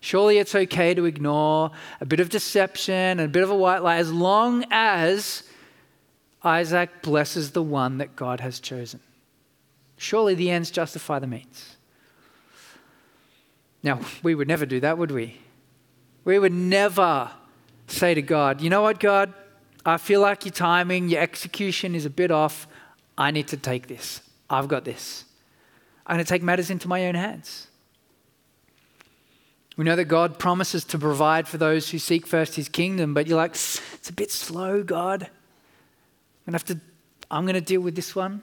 Surely 0.00 0.38
it's 0.38 0.54
okay 0.54 0.94
to 0.94 1.04
ignore 1.04 1.70
a 2.00 2.06
bit 2.06 2.20
of 2.20 2.30
deception 2.30 2.94
and 2.94 3.20
a 3.20 3.28
bit 3.28 3.42
of 3.42 3.50
a 3.50 3.54
white 3.54 3.82
lie 3.82 3.98
as 3.98 4.10
long 4.10 4.64
as 4.70 5.42
Isaac 6.42 7.02
blesses 7.02 7.50
the 7.50 7.62
one 7.62 7.98
that 7.98 8.16
God 8.16 8.40
has 8.40 8.60
chosen. 8.60 9.00
Surely 9.98 10.34
the 10.34 10.50
ends 10.50 10.70
justify 10.70 11.18
the 11.18 11.26
means. 11.26 11.76
Now, 13.82 14.00
we 14.22 14.34
would 14.34 14.48
never 14.48 14.64
do 14.64 14.80
that, 14.80 14.96
would 14.96 15.10
we? 15.10 15.38
We 16.24 16.38
would 16.38 16.52
never 16.52 17.30
say 17.86 18.14
to 18.14 18.22
God, 18.22 18.60
you 18.60 18.70
know 18.70 18.82
what, 18.82 19.00
God, 19.00 19.34
I 19.84 19.98
feel 19.98 20.20
like 20.20 20.44
your 20.44 20.52
timing, 20.52 21.08
your 21.08 21.20
execution 21.20 21.94
is 21.94 22.06
a 22.06 22.10
bit 22.10 22.30
off. 22.30 22.66
I 23.16 23.30
need 23.30 23.48
to 23.48 23.56
take 23.56 23.88
this. 23.88 24.22
I've 24.48 24.68
got 24.68 24.84
this. 24.84 25.24
I'm 26.06 26.16
going 26.16 26.24
to 26.24 26.28
take 26.28 26.42
matters 26.42 26.70
into 26.70 26.88
my 26.88 27.06
own 27.06 27.14
hands. 27.14 27.68
We 29.80 29.86
know 29.86 29.96
that 29.96 30.04
God 30.04 30.38
promises 30.38 30.84
to 30.84 30.98
provide 30.98 31.48
for 31.48 31.56
those 31.56 31.88
who 31.88 31.98
seek 31.98 32.26
first 32.26 32.54
his 32.54 32.68
kingdom, 32.68 33.14
but 33.14 33.26
you're 33.26 33.38
like, 33.38 33.52
it's 33.52 34.10
a 34.10 34.12
bit 34.12 34.30
slow, 34.30 34.82
God. 34.82 35.22
I'm 35.22 36.52
going 36.52 36.52
to 36.52 36.52
have 36.52 36.64
to, 36.64 36.80
I'm 37.30 37.44
going 37.44 37.54
to 37.54 37.62
deal 37.62 37.80
with 37.80 37.96
this 37.96 38.14
one. 38.14 38.42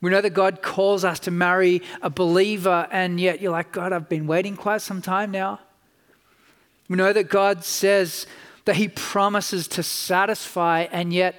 We 0.00 0.12
know 0.12 0.20
that 0.20 0.30
God 0.30 0.62
calls 0.62 1.04
us 1.04 1.18
to 1.18 1.32
marry 1.32 1.82
a 2.00 2.10
believer, 2.10 2.86
and 2.92 3.18
yet 3.18 3.40
you're 3.40 3.50
like, 3.50 3.72
God, 3.72 3.92
I've 3.92 4.08
been 4.08 4.28
waiting 4.28 4.56
quite 4.56 4.82
some 4.82 5.02
time 5.02 5.32
now. 5.32 5.58
We 6.88 6.94
know 6.94 7.12
that 7.12 7.28
God 7.28 7.64
says 7.64 8.24
that 8.66 8.76
He 8.76 8.86
promises 8.86 9.66
to 9.66 9.82
satisfy, 9.82 10.82
and 10.92 11.12
yet 11.12 11.34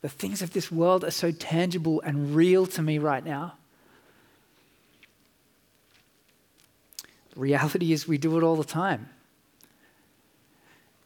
the 0.00 0.08
things 0.08 0.40
of 0.40 0.54
this 0.54 0.72
world 0.72 1.04
are 1.04 1.10
so 1.10 1.30
tangible 1.30 2.00
and 2.00 2.34
real 2.34 2.64
to 2.68 2.80
me 2.80 2.96
right 2.96 3.22
now. 3.22 3.58
Reality 7.36 7.92
is 7.92 8.08
we 8.08 8.18
do 8.18 8.36
it 8.38 8.42
all 8.42 8.56
the 8.56 8.64
time. 8.64 9.10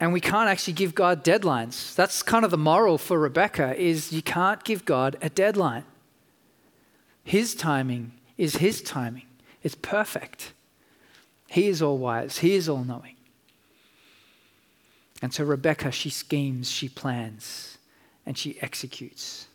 And 0.01 0.13
we 0.13 0.21
can't 0.21 0.49
actually 0.49 0.75
give 0.75 0.95
God 0.95 1.25
deadlines. 1.25 1.95
That's 1.95 2.23
kind 2.23 2.45
of 2.45 2.51
the 2.51 2.59
moral 2.59 2.99
for 2.99 3.19
Rebecca 3.19 3.75
is 3.77 4.13
you 4.13 4.23
can't 4.23 4.63
give 4.63 4.85
God 4.85 5.17
a 5.21 5.29
deadline. 5.29 5.85
His 7.25 7.55
timing 7.55 8.13
is 8.37 8.57
his 8.57 8.81
timing. 8.81 9.27
It's 9.63 9.75
perfect. 9.75 10.53
He 11.49 11.67
is 11.67 11.83
all 11.83 11.99
wise. 11.99 12.39
He 12.39 12.55
is 12.55 12.69
all 12.69 12.85
knowing. 12.85 13.17
And 15.21 15.35
so 15.35 15.43
Rebecca, 15.45 15.91
she 15.91 16.11
schemes, 16.11 16.71
she 16.71 16.89
plans, 16.89 17.79
and 18.25 18.39
she 18.39 18.57
executes. 18.63 19.49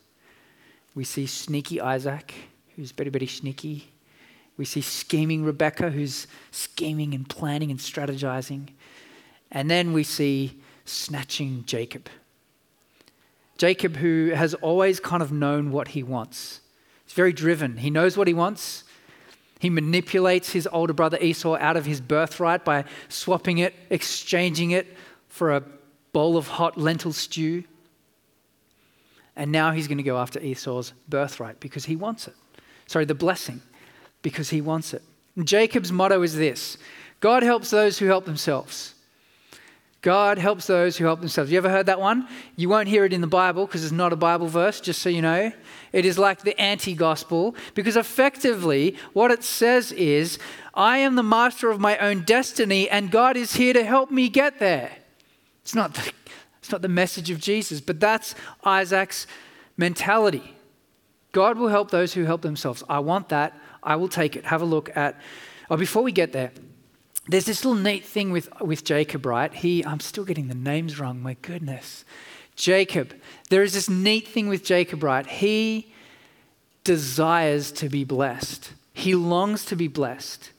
We 0.94 1.06
see 1.06 1.25
sneaky 1.25 1.80
Isaac, 1.80 2.34
who's 2.75 2.92
very, 2.92 3.10
very 3.10 3.27
sneaky. 3.27 3.92
We 4.57 4.65
see 4.65 4.81
scheming 4.81 5.43
Rebecca, 5.43 5.89
who's 5.89 6.27
scheming 6.51 7.13
and 7.13 7.27
planning 7.27 7.72
and 7.72 7.79
strategizing. 7.79 8.69
And 9.51 9.69
then 9.69 9.93
we 9.93 10.03
see 10.03 10.60
snatching 10.86 11.63
Jacob. 11.65 12.10
Jacob, 13.57 13.98
who 13.98 14.31
has 14.36 14.53
always 14.55 15.00
kind 15.00 15.24
of 15.24 15.31
known 15.31 15.72
what 15.72 15.89
he 15.89 16.03
wants. 16.03 16.62
He's 17.05 17.13
very 17.13 17.33
driven. 17.33 17.77
He 17.77 17.89
knows 17.89 18.17
what 18.17 18.27
he 18.27 18.33
wants. 18.33 18.83
He 19.60 19.69
manipulates 19.69 20.51
his 20.51 20.67
older 20.72 20.93
brother 20.93 21.17
Esau 21.22 21.55
out 21.55 21.77
of 21.77 21.86
his 21.86 22.01
birthright 22.01 22.65
by 22.65 22.83
swapping 23.07 23.60
it, 23.60 23.74
exchanging 23.89 24.72
it 24.72 24.98
for 25.29 25.55
a 25.55 25.63
bowl 26.12 26.38
of 26.38 26.48
hot 26.48 26.77
lentil 26.77 27.13
stew. 27.13 27.63
And 29.36 29.51
now 29.51 29.72
he's 29.72 29.88
going 29.88 29.98
to 29.98 30.03
go 30.03 30.17
after 30.17 30.39
Esau's 30.39 30.93
birthright 31.07 31.60
because 31.60 31.86
he 31.86 31.95
wants 31.95 32.27
it. 32.27 32.36
Sorry, 32.88 33.05
the 33.05 33.15
blessing 33.15 33.62
because 34.24 34.50
he 34.50 34.60
wants 34.60 34.96
it. 34.96 35.03
And 35.36 35.48
Jacob's 35.48 35.92
motto 35.92 36.24
is 36.24 36.36
this 36.36 36.80
God 37.20 37.44
helps 37.44 37.70
those 37.70 38.00
who 38.00 38.08
help 38.08 38.25
themselves. 38.25 38.96
God 40.01 40.38
helps 40.38 40.68
those 40.68 40.98
who 40.98 41.06
help 41.06 41.22
themselves. 41.22 41.50
You 41.50 41.58
ever 41.58 41.70
heard 41.70 41.86
that 41.86 42.01
one? 42.01 42.27
You 42.58 42.68
won't 42.68 42.89
hear 42.89 43.06
it 43.06 43.13
in 43.13 43.22
the 43.22 43.27
Bible 43.27 43.65
because 43.65 43.86
it's 43.86 43.94
not 43.94 44.12
a 44.12 44.18
Bible 44.18 44.48
verse, 44.48 44.82
just 44.82 45.01
so 45.01 45.08
you 45.08 45.22
know. 45.22 45.53
It 45.94 46.03
is 46.03 46.20
like 46.20 46.42
the 46.42 46.60
anti 46.60 46.94
gospel 46.94 47.56
because 47.74 47.96
effectively 47.96 48.98
what 49.13 49.32
it 49.32 49.46
says 49.46 49.94
is, 49.94 50.39
I 50.74 50.98
am 50.98 51.15
the 51.15 51.24
master 51.24 51.70
of 51.70 51.80
my 51.80 51.98
own 52.00 52.24
destiny 52.24 52.89
and 52.89 53.12
God 53.12 53.38
is 53.38 53.53
here 53.53 53.72
to 53.72 53.86
help 53.86 54.12
me 54.12 54.27
get 54.27 54.60
there. 54.60 54.92
It's 55.62 55.74
not 55.74 55.94
the, 55.94 56.12
it's 56.60 56.72
not 56.72 56.82
the 56.82 56.89
message 56.89 57.30
of 57.30 57.39
Jesus, 57.39 57.80
but 57.80 58.01
that's 58.01 58.36
Isaac's 58.65 59.25
mentality. 59.77 60.53
God 61.32 61.58
will 61.58 61.70
help 61.70 61.92
those 61.92 62.13
who 62.13 62.25
help 62.25 62.42
themselves. 62.42 62.84
I 62.89 63.00
want 63.00 63.30
that. 63.30 63.58
I 63.83 63.95
will 63.95 64.07
take 64.07 64.35
it. 64.35 64.45
Have 64.45 64.61
a 64.61 64.65
look 64.65 64.95
at. 64.95 65.19
Oh, 65.69 65.77
before 65.77 66.03
we 66.03 66.11
get 66.11 66.33
there, 66.33 66.51
there's 67.27 67.45
this 67.45 67.63
little 67.63 67.81
neat 67.81 68.03
thing 68.03 68.31
with, 68.31 68.49
with 68.59 68.83
Jacob, 68.83 69.25
right? 69.25 69.53
He, 69.53 69.83
I'm 69.85 69.99
still 69.99 70.25
getting 70.25 70.47
the 70.47 70.55
names 70.55 70.99
wrong, 70.99 71.21
my 71.21 71.35
goodness. 71.41 72.03
Jacob. 72.55 73.13
There 73.49 73.63
is 73.63 73.73
this 73.73 73.89
neat 73.89 74.27
thing 74.27 74.47
with 74.49 74.63
Jacob, 74.63 75.03
right? 75.03 75.25
He 75.25 75.93
desires 76.83 77.71
to 77.71 77.87
be 77.87 78.03
blessed, 78.03 78.73
he 78.93 79.15
longs 79.15 79.65
to 79.65 79.75
be 79.75 79.87
blessed. 79.87 80.51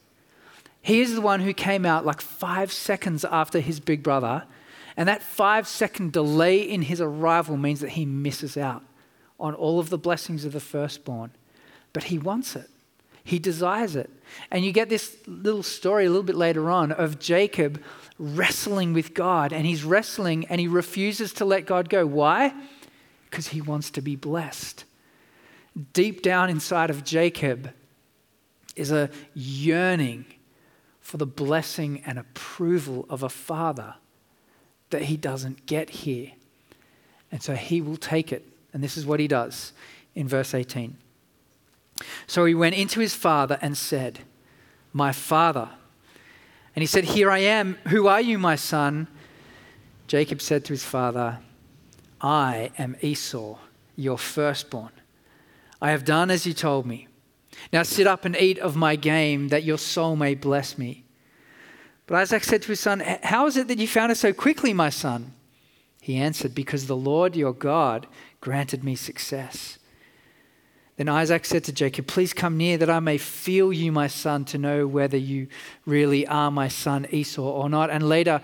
He 0.81 1.01
is 1.01 1.15
the 1.15 1.23
one 1.23 1.41
who 1.41 1.55
came 1.55 1.87
out 1.87 2.05
like 2.05 2.21
five 2.21 2.71
seconds 2.71 3.25
after 3.25 3.61
his 3.61 3.81
big 3.81 4.03
brother, 4.03 4.45
and 4.99 5.09
that 5.09 5.23
five 5.23 5.67
second 5.67 6.13
delay 6.13 6.59
in 6.61 6.83
his 6.83 7.01
arrival 7.01 7.57
means 7.57 7.81
that 7.81 7.91
he 7.91 8.05
misses 8.05 8.57
out 8.57 8.83
on 9.41 9.55
all 9.55 9.81
of 9.81 9.89
the 9.89 9.99
blessings 9.99 10.45
of 10.45 10.53
the 10.53 10.61
firstborn. 10.61 11.31
But 11.95 12.05
he 12.05 12.19
wants 12.19 12.55
it. 12.55 12.69
He 13.25 13.39
desires 13.39 13.97
it. 13.97 14.11
And 14.51 14.65
you 14.65 14.73
get 14.73 14.91
this 14.91 15.17
little 15.27 15.63
story 15.63 16.05
a 16.05 16.11
little 16.11 16.23
bit 16.23 16.37
later 16.37 16.71
on 16.71 16.93
of 16.93 17.19
Jacob 17.19 17.83
wrestling 18.19 18.93
with 18.93 19.15
God. 19.15 19.53
And 19.53 19.65
he's 19.65 19.83
wrestling 19.83 20.47
and 20.47 20.61
he 20.61 20.69
refuses 20.69 21.33
to 21.35 21.45
let 21.47 21.65
God 21.65 21.89
go. 21.89 22.07
Why? 22.07 22.55
Because 23.31 23.49
he 23.49 23.63
wants 23.63 23.91
to 23.93 24.03
be 24.03 24.15
blessed. 24.15 24.85
Deep 25.95 26.23
down 26.23 26.51
inside 26.51 26.91
of 26.91 27.03
Jacob 27.03 27.73
is 28.77 28.93
a 28.93 29.09
yearning 29.33 30.27
for 31.01 31.17
the 31.17 31.27
blessing 31.27 32.03
and 32.07 32.19
approval 32.19 33.07
of 33.09 33.23
a 33.23 33.29
father 33.29 33.95
that 34.91 35.03
he 35.03 35.17
doesn't 35.17 35.67
get 35.67 35.91
here. 35.91 36.33
And 37.33 37.43
so 37.43 37.55
he 37.55 37.81
will 37.81 37.97
take 37.97 38.33
it. 38.33 38.47
And 38.73 38.83
this 38.83 38.97
is 38.97 39.07
what 39.07 39.19
he 39.19 39.29
does 39.29 39.73
in 40.15 40.29
verse 40.29 40.55
18. 40.55 40.97
So 42.27 42.45
he 42.45 42.55
went 42.55 42.75
into 42.75 43.01
his 43.01 43.15
father 43.15 43.59
and 43.61 43.77
said, 43.77 44.21
My 44.93 45.13
father. 45.13 45.71
And 46.75 46.83
he 46.83 46.87
said, 46.87 47.05
Here 47.05 47.31
I 47.31 47.39
am. 47.39 47.79
Who 47.89 48.07
are 48.07 48.21
you, 48.21 48.39
my 48.39 48.57
son? 48.57 49.09
Jacob 50.07 50.41
said 50.41 50.65
to 50.65 50.73
his 50.73 50.85
father, 50.85 51.39
I 52.21 52.71
am 52.79 52.97
Esau, 53.01 53.59
your 53.97 54.19
firstborn. 54.19 54.93
I 55.81 55.91
have 55.91 56.05
done 56.05 56.31
as 56.31 56.47
you 56.47 56.53
told 56.53 56.87
me. 56.87 57.09
Now 57.73 57.83
sit 57.83 58.07
up 58.07 58.25
and 58.25 58.37
eat 58.37 58.59
of 58.59 58.77
my 58.77 58.97
game, 58.97 59.49
that 59.49 59.65
your 59.65 59.79
soul 59.79 60.17
may 60.17 60.35
bless 60.35 60.77
me. 60.77 61.05
But 62.07 62.17
Isaac 62.17 62.45
said 62.45 62.63
to 62.63 62.69
his 62.69 62.81
son, 62.81 63.01
How 63.23 63.47
is 63.47 63.57
it 63.57 63.69
that 63.69 63.79
you 63.79 63.89
found 63.89 64.13
it 64.13 64.17
so 64.17 64.33
quickly, 64.33 64.73
my 64.73 64.91
son? 64.91 65.33
He 66.01 66.17
answered, 66.17 66.55
Because 66.55 66.87
the 66.87 66.97
Lord 66.97 67.35
your 67.35 67.53
God 67.53 68.07
granted 68.41 68.85
me 68.85 68.95
success. 68.95 69.79
Then 70.97 71.09
Isaac 71.09 71.45
said 71.45 71.65
to 71.65 71.73
Jacob, 71.73 72.07
Please 72.07 72.33
come 72.33 72.57
near 72.57 72.79
that 72.79 72.89
I 72.89 73.01
may 73.01 73.19
feel 73.19 73.73
you, 73.73 73.91
my 73.91 74.07
son, 74.07 74.45
to 74.47 74.59
know 74.59 74.87
whether 74.87 75.17
you 75.17 75.49
really 75.87 76.27
are 76.27 76.51
my 76.51 76.69
son 76.69 77.07
Esau 77.11 77.43
or 77.43 77.69
not. 77.69 77.91
And 77.91 78.09
later 78.09 78.41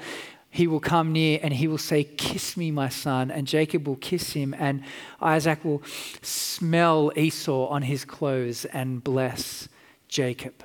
he 0.51 0.67
will 0.67 0.81
come 0.81 1.13
near 1.13 1.39
and 1.43 1.55
he 1.55 1.69
will 1.69 1.79
say, 1.79 2.03
Kiss 2.03 2.57
me, 2.57 2.73
my 2.73 2.89
son. 2.89 3.31
And 3.31 3.47
Jacob 3.47 3.87
will 3.87 3.97
kiss 3.97 4.33
him, 4.33 4.53
and 4.59 4.83
Isaac 5.21 5.65
will 5.65 5.83
smell 6.23 7.13
Esau 7.17 7.69
on 7.69 7.83
his 7.83 8.05
clothes 8.05 8.65
and 8.65 9.03
bless 9.03 9.69
Jacob. 10.09 10.65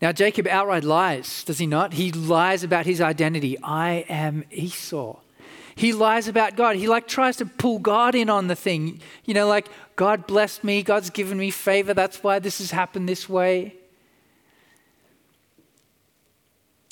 Now, 0.00 0.12
Jacob 0.12 0.46
outright 0.46 0.84
lies, 0.84 1.42
does 1.42 1.58
he 1.58 1.66
not? 1.66 1.94
He 1.94 2.12
lies 2.12 2.62
about 2.62 2.86
his 2.86 3.00
identity. 3.00 3.56
I 3.62 4.04
am 4.08 4.44
Esau. 4.52 5.16
He 5.74 5.92
lies 5.92 6.28
about 6.28 6.56
God. 6.56 6.76
He 6.76 6.86
like 6.86 7.08
tries 7.08 7.36
to 7.38 7.46
pull 7.46 7.78
God 7.78 8.14
in 8.14 8.30
on 8.30 8.46
the 8.46 8.56
thing. 8.56 9.00
You 9.24 9.34
know, 9.34 9.46
like 9.46 9.68
God 9.96 10.26
blessed 10.26 10.62
me, 10.62 10.82
God's 10.82 11.08
given 11.08 11.38
me 11.38 11.50
favor, 11.50 11.94
that's 11.94 12.22
why 12.22 12.38
this 12.38 12.58
has 12.58 12.70
happened 12.70 13.08
this 13.08 13.28
way. 13.28 13.74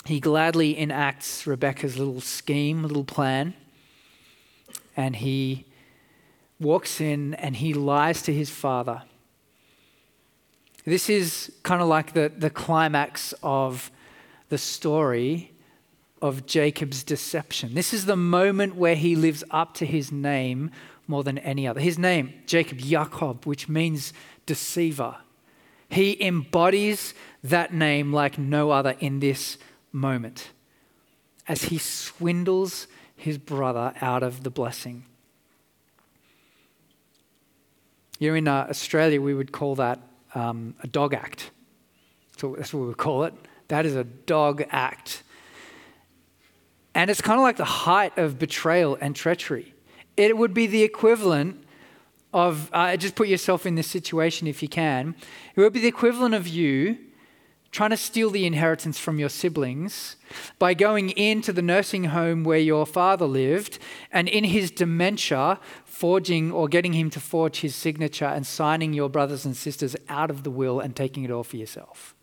He 0.06 0.20
gladly 0.20 0.78
enacts 0.78 1.46
Rebecca's 1.46 1.99
little 1.99 2.20
scheme, 2.20 2.82
little 2.82 3.04
plan, 3.04 3.54
and 4.96 5.16
he 5.16 5.66
walks 6.61 7.00
in 7.00 7.35
and 7.35 7.57
he 7.57 7.74
lies 7.74 8.22
to 8.22 8.33
his 8.33 8.50
father. 8.50 9.02
This 10.85 11.09
is 11.09 11.52
kind 11.62 11.81
of 11.81 11.88
like 11.88 12.12
the, 12.12 12.31
the 12.37 12.50
climax 12.50 13.35
of 13.42 13.90
the 14.50 14.59
story 14.59 15.52
of 16.20 16.46
Jacob's 16.46 17.02
deception. 17.02 17.74
This 17.74 17.92
is 17.92 18.07
the 18.07 18.16
moment 18.16 18.76
where 18.76 18.94
he 18.94 19.16
lives 19.16 19.44
up 19.50 19.74
to 19.74 19.87
his 19.87 20.12
name 20.12 20.70
more 21.07 21.23
than 21.23 21.38
any 21.38 21.67
other. 21.67 21.81
His 21.81 21.99
name, 21.99 22.33
Jacob 22.47 22.79
Jacob, 22.79 23.45
which 23.45 23.69
means 23.69 24.12
deceiver. 24.47 25.17
He 25.88 26.21
embodies 26.23 27.14
that 27.43 27.73
name 27.73 28.12
like 28.12 28.38
no 28.38 28.71
other 28.71 28.97
in 29.01 29.21
this 29.21 29.59
moment 29.93 30.51
as 31.47 31.64
he 31.64 31.79
swindles 31.79 32.87
his 33.17 33.38
brother 33.38 33.93
out 34.01 34.23
of 34.23 34.43
the 34.43 34.51
blessing. 34.51 35.05
Here 38.19 38.37
in 38.37 38.49
uh, 38.49 38.67
Australia, 38.71 39.21
we 39.21 39.35
would 39.35 39.53
call 39.53 39.75
that 39.77 40.01
um, 40.35 40.75
a 40.83 40.87
dog 40.87 41.14
act. 41.14 41.51
So 42.37 42.55
that's 42.57 42.73
what 42.73 42.81
we 42.81 42.87
would 42.87 42.97
call 42.97 43.25
it. 43.25 43.35
That 43.69 43.87
is 43.87 43.95
a 43.95 44.05
dog 44.05 44.64
act. 44.71 45.23
And 46.95 47.11
it's 47.11 47.21
kind 47.21 47.38
of 47.38 47.43
like 47.43 47.57
the 47.57 47.64
height 47.64 48.17
of 48.19 48.38
betrayal 48.38 48.97
and 49.01 49.14
treachery. 49.14 49.73
It 50.16 50.37
would 50.37 50.55
be 50.55 50.66
the 50.66 50.83
equivalent 50.83 51.64
of, 52.33 52.68
uh, 52.72 52.96
just 52.96 53.14
put 53.14 53.29
yourself 53.29 53.64
in 53.66 53.74
this 53.74 53.87
situation 53.87 54.46
if 54.46 54.62
you 54.62 54.68
can. 54.68 55.14
It 55.55 55.61
would 55.61 55.72
be 55.72 55.81
the 55.81 55.88
equivalent 55.88 56.35
of 56.35 56.48
you 56.48 56.98
trying 57.74 57.90
to 57.90 57.96
steal 57.96 58.31
the 58.31 58.46
inheritance 58.46 59.00
from 59.00 59.18
your 59.18 59.29
siblings 59.29 60.14
by 60.61 60.72
going 60.72 61.11
into 61.11 61.53
the 61.53 61.61
nursing 61.61 62.05
home 62.05 62.44
where 62.44 62.59
your 62.59 62.87
father 62.87 63.27
lived 63.27 63.81
and 64.12 64.29
in 64.29 64.44
his 64.44 64.70
dementia, 64.70 65.59
forging 65.85 66.53
or 66.53 66.68
getting 66.68 66.92
him 66.92 67.11
to 67.11 67.18
forge 67.18 67.61
his 67.61 67.74
signature 67.74 68.27
and 68.27 68.46
signing 68.46 68.92
your 68.92 69.09
brothers 69.09 69.44
and 69.44 69.57
sisters 69.57 69.96
out 70.09 70.31
of 70.31 70.44
the 70.44 70.53
will 70.53 70.79
and 70.79 70.94
taking 70.94 71.24
it 71.24 71.33
all 71.33 71.42
for 71.42 71.57
yourself. 71.57 72.14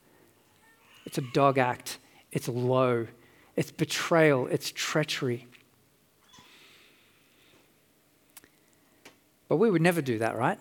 It's 1.06 1.18
a 1.18 1.34
dog 1.34 1.58
act, 1.58 2.00
it's 2.32 2.48
low, 2.48 3.08
it's 3.58 3.72
betrayal, 3.72 4.48
it's 4.48 4.72
treachery. 4.72 5.48
But 9.52 9.58
we 9.58 9.70
would 9.70 9.82
never 9.82 10.02
do 10.02 10.18
that, 10.20 10.38
right? 10.38 10.58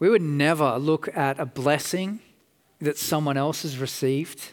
We 0.00 0.08
would 0.08 0.22
never 0.22 0.78
look 0.78 1.14
at 1.14 1.38
a 1.38 1.44
blessing 1.44 2.20
that 2.80 2.96
someone 2.96 3.36
else 3.36 3.60
has 3.60 3.76
received 3.76 4.52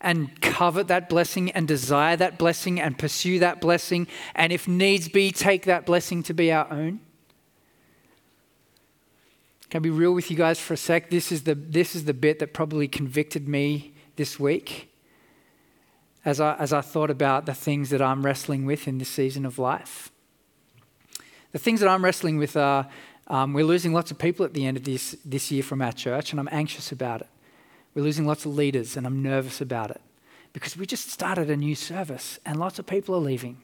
and 0.00 0.40
covet 0.40 0.88
that 0.88 1.10
blessing 1.10 1.50
and 1.50 1.68
desire 1.68 2.16
that 2.16 2.38
blessing 2.38 2.80
and 2.80 2.98
pursue 2.98 3.40
that 3.40 3.60
blessing, 3.60 4.06
and 4.34 4.54
if 4.54 4.66
needs 4.66 5.10
be, 5.10 5.30
take 5.30 5.64
that 5.64 5.84
blessing 5.84 6.22
to 6.22 6.32
be 6.32 6.50
our 6.50 6.66
own. 6.72 7.00
Can 9.68 9.80
I 9.80 9.82
be 9.82 9.90
real 9.90 10.14
with 10.14 10.30
you 10.30 10.38
guys 10.38 10.58
for 10.58 10.72
a 10.72 10.78
sec? 10.78 11.10
This 11.10 11.30
is 11.30 11.42
the, 11.42 11.54
this 11.54 11.94
is 11.94 12.06
the 12.06 12.14
bit 12.14 12.38
that 12.38 12.54
probably 12.54 12.88
convicted 12.88 13.46
me 13.46 13.92
this 14.16 14.40
week 14.40 14.90
as 16.24 16.40
I, 16.40 16.54
as 16.54 16.72
I 16.72 16.80
thought 16.80 17.10
about 17.10 17.44
the 17.44 17.52
things 17.52 17.90
that 17.90 18.00
I'm 18.00 18.24
wrestling 18.24 18.64
with 18.64 18.88
in 18.88 18.96
this 18.96 19.10
season 19.10 19.44
of 19.44 19.58
life. 19.58 20.10
The 21.52 21.58
things 21.58 21.80
that 21.80 21.88
I'm 21.88 22.04
wrestling 22.04 22.38
with 22.38 22.56
are 22.56 22.88
um, 23.26 23.52
we're 23.52 23.64
losing 23.64 23.92
lots 23.92 24.10
of 24.10 24.18
people 24.18 24.44
at 24.44 24.54
the 24.54 24.66
end 24.66 24.76
of 24.76 24.84
this, 24.84 25.16
this 25.24 25.50
year 25.50 25.62
from 25.62 25.82
our 25.82 25.92
church, 25.92 26.32
and 26.32 26.40
I'm 26.40 26.48
anxious 26.50 26.90
about 26.90 27.20
it. 27.20 27.28
We're 27.94 28.02
losing 28.02 28.26
lots 28.26 28.44
of 28.44 28.54
leaders, 28.54 28.96
and 28.96 29.06
I'm 29.06 29.22
nervous 29.22 29.60
about 29.60 29.90
it 29.90 30.00
because 30.52 30.76
we 30.76 30.84
just 30.86 31.10
started 31.10 31.48
a 31.50 31.56
new 31.56 31.74
service, 31.74 32.38
and 32.44 32.58
lots 32.58 32.78
of 32.78 32.86
people 32.86 33.14
are 33.14 33.20
leaving. 33.20 33.58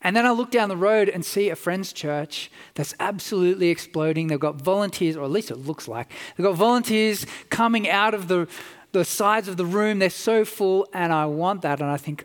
And 0.00 0.14
then 0.14 0.26
I 0.26 0.30
look 0.30 0.50
down 0.50 0.68
the 0.68 0.76
road 0.76 1.08
and 1.08 1.24
see 1.24 1.48
a 1.48 1.56
friend's 1.56 1.92
church 1.92 2.50
that's 2.74 2.94
absolutely 3.00 3.68
exploding. 3.68 4.28
They've 4.28 4.38
got 4.38 4.54
volunteers, 4.56 5.16
or 5.16 5.24
at 5.24 5.30
least 5.30 5.50
it 5.50 5.56
looks 5.56 5.88
like, 5.88 6.10
they've 6.36 6.46
got 6.46 6.54
volunteers 6.54 7.26
coming 7.50 7.88
out 7.88 8.14
of 8.14 8.28
the 8.28 8.48
the 8.92 9.04
sides 9.04 9.48
of 9.48 9.56
the 9.56 9.66
room, 9.66 9.98
they're 9.98 10.10
so 10.10 10.44
full, 10.44 10.88
and 10.92 11.12
I 11.12 11.26
want 11.26 11.62
that. 11.62 11.80
And 11.80 11.90
I 11.90 11.96
think, 11.96 12.24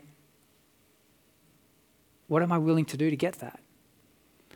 what 2.26 2.42
am 2.42 2.52
I 2.52 2.58
willing 2.58 2.86
to 2.86 2.96
do 2.96 3.10
to 3.10 3.16
get 3.16 3.34
that? 3.40 3.60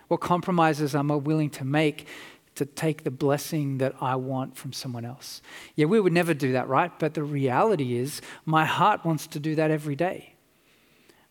What 0.08 0.20
compromises 0.20 0.94
am 0.94 1.10
I 1.10 1.16
willing 1.16 1.50
to 1.50 1.64
make 1.64 2.06
to 2.54 2.64
take 2.64 3.04
the 3.04 3.10
blessing 3.10 3.78
that 3.78 3.94
I 4.00 4.16
want 4.16 4.56
from 4.56 4.72
someone 4.72 5.04
else? 5.04 5.40
Yeah, 5.76 5.86
we 5.86 6.00
would 6.00 6.12
never 6.12 6.34
do 6.34 6.52
that, 6.52 6.66
right? 6.66 6.90
But 6.98 7.14
the 7.14 7.22
reality 7.22 7.96
is, 7.96 8.20
my 8.44 8.64
heart 8.64 9.04
wants 9.04 9.26
to 9.28 9.38
do 9.38 9.54
that 9.54 9.70
every 9.70 9.94
day. 9.94 10.34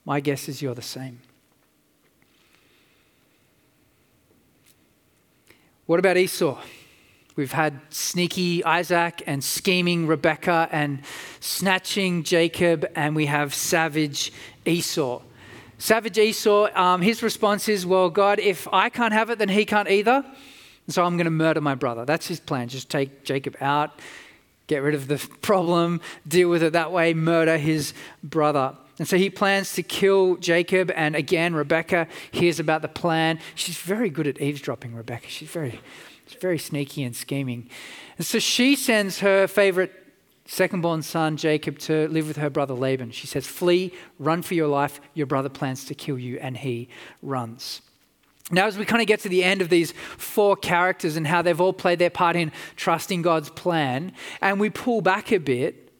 My 0.06 0.22
guess 0.22 0.48
is 0.48 0.62
you're 0.62 0.76
the 0.76 0.82
same. 0.82 1.20
What 5.86 6.00
about 6.00 6.18
Esau? 6.18 6.62
We've 7.36 7.52
had 7.52 7.82
sneaky 7.90 8.63
Isaac 8.63 9.22
and 9.28 9.44
scheming 9.44 10.08
Rebecca 10.08 10.68
and 10.72 11.02
snatching 11.40 12.24
Jacob, 12.24 12.86
and 12.96 13.16
we 13.16 13.28
have 13.28 13.54
savage 13.54 14.32
Esau. 14.66 15.22
Savage 15.78 16.18
Esau, 16.18 16.70
um, 16.76 17.02
his 17.02 17.22
response 17.22 17.70
is, 17.70 17.86
Well, 17.86 18.10
God, 18.10 18.40
if 18.40 18.68
I 18.74 18.90
can't 18.90 19.13
have 19.13 19.30
it, 19.30 19.40
then 19.40 19.50
he 19.50 19.66
can't 19.66 19.90
either. 19.90 20.26
And 20.88 20.94
so 20.94 21.04
I'm 21.04 21.18
going 21.18 21.26
to 21.26 21.32
murder 21.32 21.62
my 21.62 21.76
brother. 21.76 22.06
That's 22.06 22.28
his 22.28 22.40
plan. 22.40 22.70
Just 22.70 22.90
take 22.90 23.24
Jacob 23.24 23.56
out, 23.62 24.00
get 24.68 24.80
rid 24.80 24.96
of 24.96 25.08
the 25.08 25.18
problem, 25.42 26.02
deal 26.28 26.50
with 26.50 26.63
it 26.63 26.74
that 26.74 26.92
way, 26.92 27.13
murder 27.13 27.58
his 27.58 27.94
brother. 28.24 28.76
And 29.00 29.08
so 29.08 29.18
he 29.18 29.30
plans 29.30 29.74
to 29.74 29.84
kill 29.84 30.38
Jacob. 30.38 30.92
And 30.96 31.16
again, 31.16 31.54
Rebecca 31.54 32.08
hears 32.32 32.60
about 32.60 32.82
the 32.82 32.88
plan. 32.88 33.40
She's 33.54 33.78
very 33.78 34.10
good 34.10 34.26
at 34.26 34.42
eavesdropping, 34.42 34.96
Rebecca. 34.96 35.28
She's 35.28 35.50
very, 35.50 35.80
she's 36.26 36.42
very 36.42 36.58
sneaky 36.58 37.04
and 37.04 37.16
scheming. 37.16 37.70
And 38.18 38.26
so 38.26 38.40
she 38.40 38.76
sends 38.76 39.20
her 39.20 39.46
favorite 39.46 39.94
second 40.48 40.82
born 40.82 41.02
son, 41.02 41.38
Jacob, 41.38 41.78
to 41.80 42.08
live 42.08 42.28
with 42.28 42.38
her 42.38 42.50
brother 42.50 42.74
Laban. 42.74 43.12
She 43.12 43.28
says, 43.28 43.46
Flee, 43.46 43.94
run 44.18 44.42
for 44.42 44.56
your 44.56 44.68
life. 44.68 45.00
Your 45.14 45.28
brother 45.28 45.50
plans 45.50 45.86
to 45.86 45.94
kill 45.94 46.18
you. 46.18 46.40
And 46.40 46.58
he 46.58 46.90
runs. 47.22 47.82
Now, 48.50 48.66
as 48.66 48.78
we 48.78 48.86
kind 48.86 49.02
of 49.02 49.08
get 49.08 49.20
to 49.22 49.30
the 49.30 49.44
end 49.44 49.62
of 49.62 49.70
these 49.70 49.92
four 50.18 50.56
characters 50.56 51.18
and 51.18 51.28
how 51.28 51.42
they've 51.42 51.60
all 51.60 51.74
played 51.74 52.00
their 52.00 52.10
part 52.10 52.38
in 52.38 52.54
trusting 52.78 53.22
God's 53.22 53.50
plan, 53.50 54.14
and 54.42 54.60
we 54.60 54.70
pull 54.70 55.02
back 55.02 55.32
a 55.34 55.38
bit, 55.38 55.92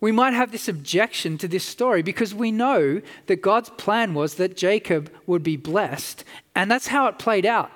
we 0.00 0.10
might 0.10 0.32
have 0.32 0.52
this 0.52 0.68
objection 0.68 1.36
to 1.36 1.46
this 1.46 1.64
story 1.64 2.00
because 2.00 2.34
we 2.34 2.50
know 2.50 3.02
that 3.26 3.42
God's 3.42 3.68
plan 3.70 4.14
was 4.14 4.36
that 4.36 4.56
Jacob 4.56 5.12
would 5.26 5.42
be 5.42 5.58
blessed, 5.58 6.24
and 6.54 6.70
that's 6.70 6.86
how 6.86 7.06
it 7.08 7.18
played 7.18 7.44
out. 7.44 7.70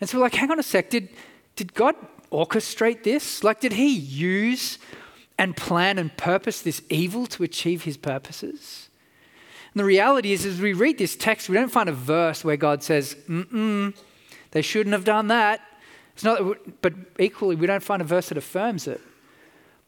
And 0.00 0.10
so 0.10 0.18
we're 0.18 0.24
like, 0.24 0.34
hang 0.34 0.50
on 0.50 0.58
a 0.58 0.64
sec, 0.64 0.90
did, 0.90 1.08
did 1.54 1.72
God 1.74 1.94
orchestrate 2.32 3.04
this? 3.04 3.44
Like, 3.44 3.60
did 3.60 3.74
he 3.74 3.94
use 3.94 4.78
and 5.40 5.56
plan 5.56 5.98
and 5.98 6.14
purpose 6.18 6.60
this 6.60 6.82
evil 6.90 7.26
to 7.26 7.42
achieve 7.42 7.84
his 7.84 7.96
purposes? 7.96 8.90
And 9.72 9.80
the 9.80 9.84
reality 9.84 10.32
is, 10.32 10.44
as 10.44 10.60
we 10.60 10.74
read 10.74 10.98
this 10.98 11.16
text, 11.16 11.48
we 11.48 11.54
don't 11.54 11.72
find 11.72 11.88
a 11.88 11.94
verse 11.94 12.44
where 12.44 12.58
God 12.58 12.82
says, 12.82 13.16
mm 13.28 13.94
they 14.52 14.62
shouldn't 14.62 14.94
have 14.94 15.04
done 15.04 15.28
that. 15.28 15.60
It's 16.14 16.24
not, 16.24 16.82
but 16.82 16.92
equally, 17.20 17.54
we 17.54 17.68
don't 17.68 17.84
find 17.84 18.02
a 18.02 18.04
verse 18.04 18.30
that 18.30 18.36
affirms 18.36 18.88
it. 18.88 19.00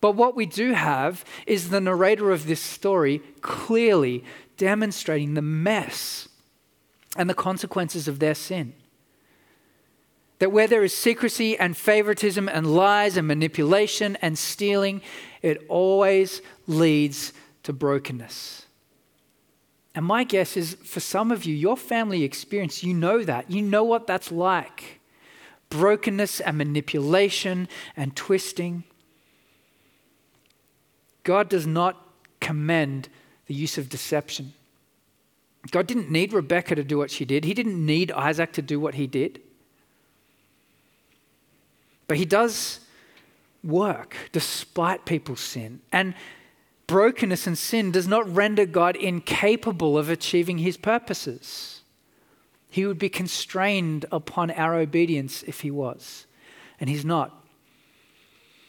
But 0.01 0.12
what 0.12 0.37
we 0.37 0.47
do 0.47 0.73
have 0.73 1.25
is 1.49 1.69
the 1.69 1.81
narrator 1.81 2.31
of 2.31 2.47
this 2.47 2.61
story 2.61 3.23
clearly 3.41 4.25
demonstrating 4.57 5.35
the 5.35 5.43
mess 5.43 6.29
and 7.17 7.29
the 7.29 7.35
consequences 7.35 8.07
of 8.07 8.21
their 8.21 8.37
sin. 8.37 8.73
That 10.43 10.51
where 10.51 10.67
there 10.67 10.83
is 10.83 10.93
secrecy 10.93 11.57
and 11.57 11.77
favoritism 11.77 12.49
and 12.49 12.75
lies 12.75 13.17
and 13.17 13.29
manipulation 13.29 14.17
and 14.21 14.37
stealing, 14.37 15.01
it 15.41 15.65
always 15.69 16.43
leads 16.67 17.33
to 17.63 17.73
brokenness. 17.73 18.67
And 19.95 20.05
my 20.05 20.25
guess 20.25 20.57
is 20.57 20.75
for 20.83 20.99
some 20.99 21.31
of 21.31 21.45
you, 21.45 21.55
your 21.55 21.77
family 21.77 22.25
experience, 22.25 22.83
you 22.83 22.93
know 22.93 23.23
that. 23.23 23.53
You 23.53 23.63
know 23.63 23.85
what 23.85 24.09
that's 24.09 24.33
like 24.33 24.99
brokenness 25.69 26.41
and 26.41 26.59
manipulation 26.59 27.69
and 27.97 28.17
twisting. 28.17 28.83
God 31.23 31.49
does 31.49 31.69
not 31.69 32.05
commend 32.41 33.09
the 33.47 33.55
use 33.55 33.79
of 33.79 33.89
deception. 33.89 34.55
God 35.71 35.87
didn't 35.87 36.11
need 36.11 36.33
Rebecca 36.33 36.75
to 36.75 36.83
do 36.83 36.99
what 36.99 37.13
she 37.13 37.25
did, 37.25 37.45
He 37.45 37.55
didn't 37.55 37.87
need 37.87 38.11
Isaac 38.11 38.53
to 38.55 38.63
do 38.63 38.81
what 38.81 38.97
he 38.97 39.07
did. 39.07 39.41
But 42.12 42.18
He 42.18 42.27
does 42.27 42.81
work 43.64 44.14
despite 44.33 45.07
people's 45.07 45.40
sin. 45.40 45.81
And 45.90 46.12
brokenness 46.87 47.46
and 47.46 47.57
sin 47.57 47.90
does 47.90 48.07
not 48.07 48.31
render 48.31 48.66
God 48.66 48.96
incapable 48.96 49.96
of 49.96 50.11
achieving 50.11 50.59
his 50.59 50.77
purposes. 50.77 51.81
He 52.68 52.85
would 52.85 52.98
be 52.98 53.09
constrained 53.09 54.05
upon 54.12 54.51
our 54.51 54.75
obedience 54.75 55.42
if 55.44 55.61
he 55.61 55.70
was, 55.70 56.27
and 56.79 56.90
he's 56.90 57.03
not. 57.03 57.42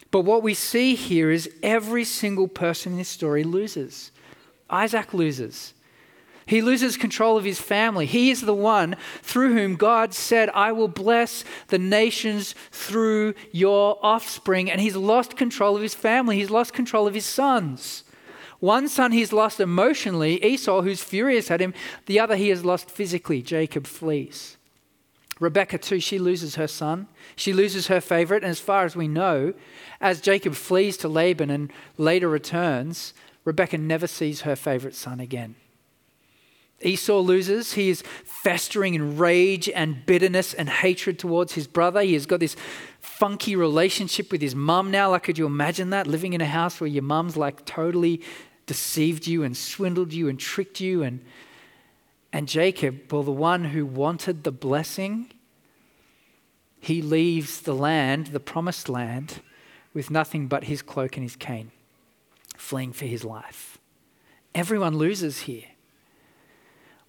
But 0.10 0.21
what 0.21 0.41
we 0.41 0.53
see 0.53 0.95
here 0.95 1.29
is 1.29 1.49
every 1.62 2.06
single 2.06 2.47
person 2.47 2.93
in 2.93 2.97
this 2.99 3.10
story 3.10 3.43
loses. 3.43 4.12
Isaac 4.69 5.13
loses. 5.13 5.73
He 6.45 6.62
loses 6.62 6.97
control 6.97 7.38
of 7.38 7.45
his 7.45 7.62
family. 7.62 8.06
He 8.06 8.29
is 8.29 8.41
the 8.41 8.53
one 8.53 8.95
through 9.21 9.53
whom 9.53 9.75
God 9.75 10.13
said, 10.13 10.49
I 10.49 10.71
will 10.71 10.88
bless 10.88 11.43
the 11.67 11.79
nations 11.79 12.53
through 12.71 13.34
your 13.51 13.97
offspring. 14.03 14.69
And 14.69 14.82
he's 14.82 14.95
lost 14.95 15.38
control 15.38 15.75
of 15.75 15.82
his 15.82 15.95
family. 15.95 16.38
He's 16.38 16.49
lost 16.49 16.73
control 16.73 17.08
of 17.08 17.13
his 17.13 17.25
sons. 17.25 18.03
One 18.60 18.88
son 18.88 19.12
he's 19.12 19.34
lost 19.34 19.60
emotionally, 19.60 20.43
Esau, 20.43 20.82
who's 20.82 21.03
furious 21.03 21.51
at 21.51 21.62
him. 21.62 21.73
The 22.06 22.19
other 22.19 22.36
he 22.36 22.49
has 22.49 22.63
lost 22.63 22.89
physically, 22.89 23.41
Jacob 23.41 23.88
flees. 23.88 24.58
Rebecca, 25.39 25.77
too, 25.77 25.99
she 25.99 26.19
loses 26.19 26.56
her 26.56 26.67
son. 26.67 27.08
She 27.36 27.51
loses 27.51 27.88
her 27.88 27.99
favorite. 27.99 28.43
And 28.43 28.51
as 28.51 28.60
far 28.60 28.86
as 28.86 28.95
we 28.95 29.08
know, 29.08 29.53
as 29.99 30.21
Jacob 30.21 30.53
flees 30.53 30.95
to 30.97 31.08
Laban 31.10 31.49
and 31.49 31.73
later 31.97 32.29
returns, 32.29 33.13
Rebecca 33.43 33.77
never 33.77 34.08
sees 34.08 34.41
her 34.41 34.56
favorite 34.56 34.95
son 34.95 35.19
again. 35.19 35.56
Esau 36.84 37.19
loses. 37.19 37.74
He 37.74 37.89
is 37.89 38.04
festering 38.24 38.93
in 38.93 39.17
rage 39.17 39.69
and 39.69 40.06
bitterness 40.06 40.54
and 40.54 40.69
hatred 40.69 41.17
towards 41.17 41.54
his 41.54 41.67
brother. 41.67 42.02
He 42.02 42.13
has 42.13 42.26
got 42.26 42.39
this 42.39 42.56
funky 43.00 43.56
relationship 43.56 44.32
with 44.32 44.41
his 44.41 44.56
mum 44.56 44.91
now. 44.91 45.12
Like, 45.12 45.24
could 45.24 45.38
you 45.38 45.46
imagine 45.46 45.91
that? 45.91 46.08
Living 46.08 46.34
in 46.34 46.41
a 46.41 46.46
house 46.46 46.80
where 46.80 46.88
your 46.88 47.04
mum's 47.04 47.38
like 47.38 47.65
totally 47.65 48.22
deceived 48.65 49.28
you 49.28 49.43
and 49.43 49.56
swindled 49.56 50.13
you 50.13 50.30
and 50.30 50.39
tricked 50.39 50.80
you. 50.80 51.04
And, 51.04 51.24
and 52.32 52.48
Jacob, 52.48 53.12
well, 53.12 53.24
the 53.24 53.32
one 53.32 53.65
who 53.65 53.86
wanted 53.86 54.43
the 54.43 54.52
blessing, 54.52 55.32
he 56.80 57.02
leaves 57.02 57.62
the 57.62 57.76
land, 57.76 58.28
the 58.28 58.39
promised 58.39 58.89
land, 58.89 59.41
with 59.93 60.10
nothing 60.10 60.48
but 60.48 60.65
his 60.65 60.82
cloak 60.82 61.15
and 61.15 61.24
his 61.24 61.36
cane, 61.36 61.72
fleeing 62.58 62.91
for 62.91 63.06
his 63.06 63.24
life. 63.24 63.78
Everyone 64.56 64.98
loses 64.98 65.41
here. 65.41 65.65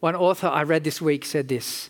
One 0.04 0.16
author 0.16 0.48
I 0.48 0.64
read 0.64 0.84
this 0.84 1.00
week 1.00 1.24
said 1.24 1.48
this 1.48 1.88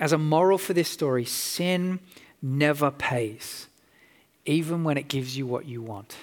as 0.00 0.10
a 0.10 0.18
moral 0.18 0.58
for 0.58 0.72
this 0.72 0.88
story 0.88 1.24
sin 1.24 2.00
never 2.42 2.90
pays, 2.90 3.68
even 4.44 4.82
when 4.82 4.96
it 4.96 5.06
gives 5.06 5.36
you 5.36 5.46
what 5.46 5.64
you 5.64 5.80
want. 5.80 6.16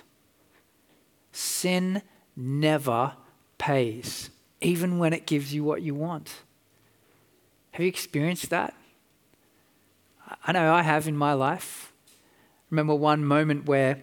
Sin 1.32 2.02
never 2.36 3.14
pays, 3.58 4.32
even 4.60 5.00
when 5.00 5.14
it 5.14 5.26
gives 5.26 5.54
you 5.54 5.64
what 5.64 5.82
you 5.82 5.96
want. 5.96 6.42
Have 7.72 7.84
you 7.84 7.88
experienced 7.88 8.50
that? 8.50 8.74
I 10.46 10.52
know 10.52 10.74
I 10.74 10.82
have 10.82 11.08
in 11.08 11.16
my 11.16 11.32
life. 11.32 11.94
remember 12.70 12.96
one 12.96 13.24
moment 13.24 13.66
where 13.66 14.02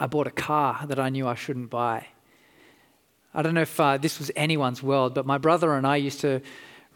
I 0.00 0.06
bought 0.06 0.26
a 0.26 0.30
car 0.30 0.86
that 0.86 0.98
I 0.98 1.10
knew 1.10 1.28
I 1.28 1.34
shouldn't 1.34 1.68
buy. 1.68 2.06
I 3.32 3.42
don't 3.42 3.54
know 3.54 3.62
if 3.62 3.78
uh, 3.78 3.96
this 3.96 4.18
was 4.18 4.30
anyone's 4.34 4.82
world, 4.82 5.14
but 5.14 5.24
my 5.24 5.38
brother 5.38 5.74
and 5.74 5.86
I 5.86 5.96
used 5.96 6.20
to 6.20 6.40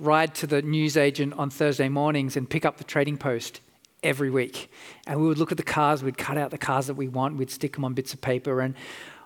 ride 0.00 0.34
to 0.36 0.46
the 0.46 0.62
newsagent 0.62 1.32
on 1.34 1.48
Thursday 1.48 1.88
mornings 1.88 2.36
and 2.36 2.48
pick 2.50 2.64
up 2.64 2.78
the 2.78 2.84
trading 2.84 3.16
post 3.16 3.60
every 4.02 4.30
week. 4.30 4.70
And 5.06 5.20
we 5.20 5.28
would 5.28 5.38
look 5.38 5.52
at 5.52 5.58
the 5.58 5.62
cars, 5.62 6.02
we'd 6.02 6.18
cut 6.18 6.36
out 6.36 6.50
the 6.50 6.58
cars 6.58 6.88
that 6.88 6.94
we 6.94 7.06
want, 7.06 7.36
we'd 7.36 7.50
stick 7.50 7.74
them 7.74 7.84
on 7.84 7.94
bits 7.94 8.12
of 8.12 8.20
paper. 8.20 8.60
And 8.60 8.74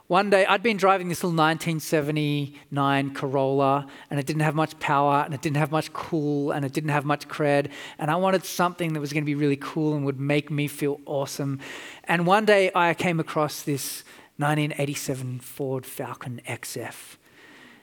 one 0.06 0.30
day, 0.30 0.46
I'd 0.46 0.62
been 0.62 0.78
driving 0.78 1.08
this 1.08 1.22
little 1.22 1.36
1979 1.36 3.14
Corolla, 3.14 3.86
and 4.10 4.18
it 4.18 4.24
didn't 4.24 4.40
have 4.40 4.54
much 4.54 4.78
power, 4.78 5.22
and 5.22 5.34
it 5.34 5.42
didn't 5.42 5.58
have 5.58 5.70
much 5.70 5.92
cool, 5.92 6.50
and 6.50 6.64
it 6.64 6.72
didn't 6.72 6.90
have 6.90 7.04
much 7.04 7.28
cred. 7.28 7.70
And 7.98 8.10
I 8.10 8.16
wanted 8.16 8.44
something 8.44 8.94
that 8.94 9.00
was 9.00 9.12
going 9.12 9.22
to 9.22 9.26
be 9.26 9.34
really 9.34 9.58
cool 9.60 9.94
and 9.94 10.06
would 10.06 10.18
make 10.18 10.50
me 10.50 10.66
feel 10.66 10.98
awesome. 11.04 11.60
And 12.04 12.26
one 12.26 12.46
day, 12.46 12.70
I 12.74 12.94
came 12.94 13.20
across 13.20 13.62
this 13.62 14.02
1987 14.38 15.40
Ford 15.40 15.84
Falcon 15.84 16.40
XF. 16.46 17.16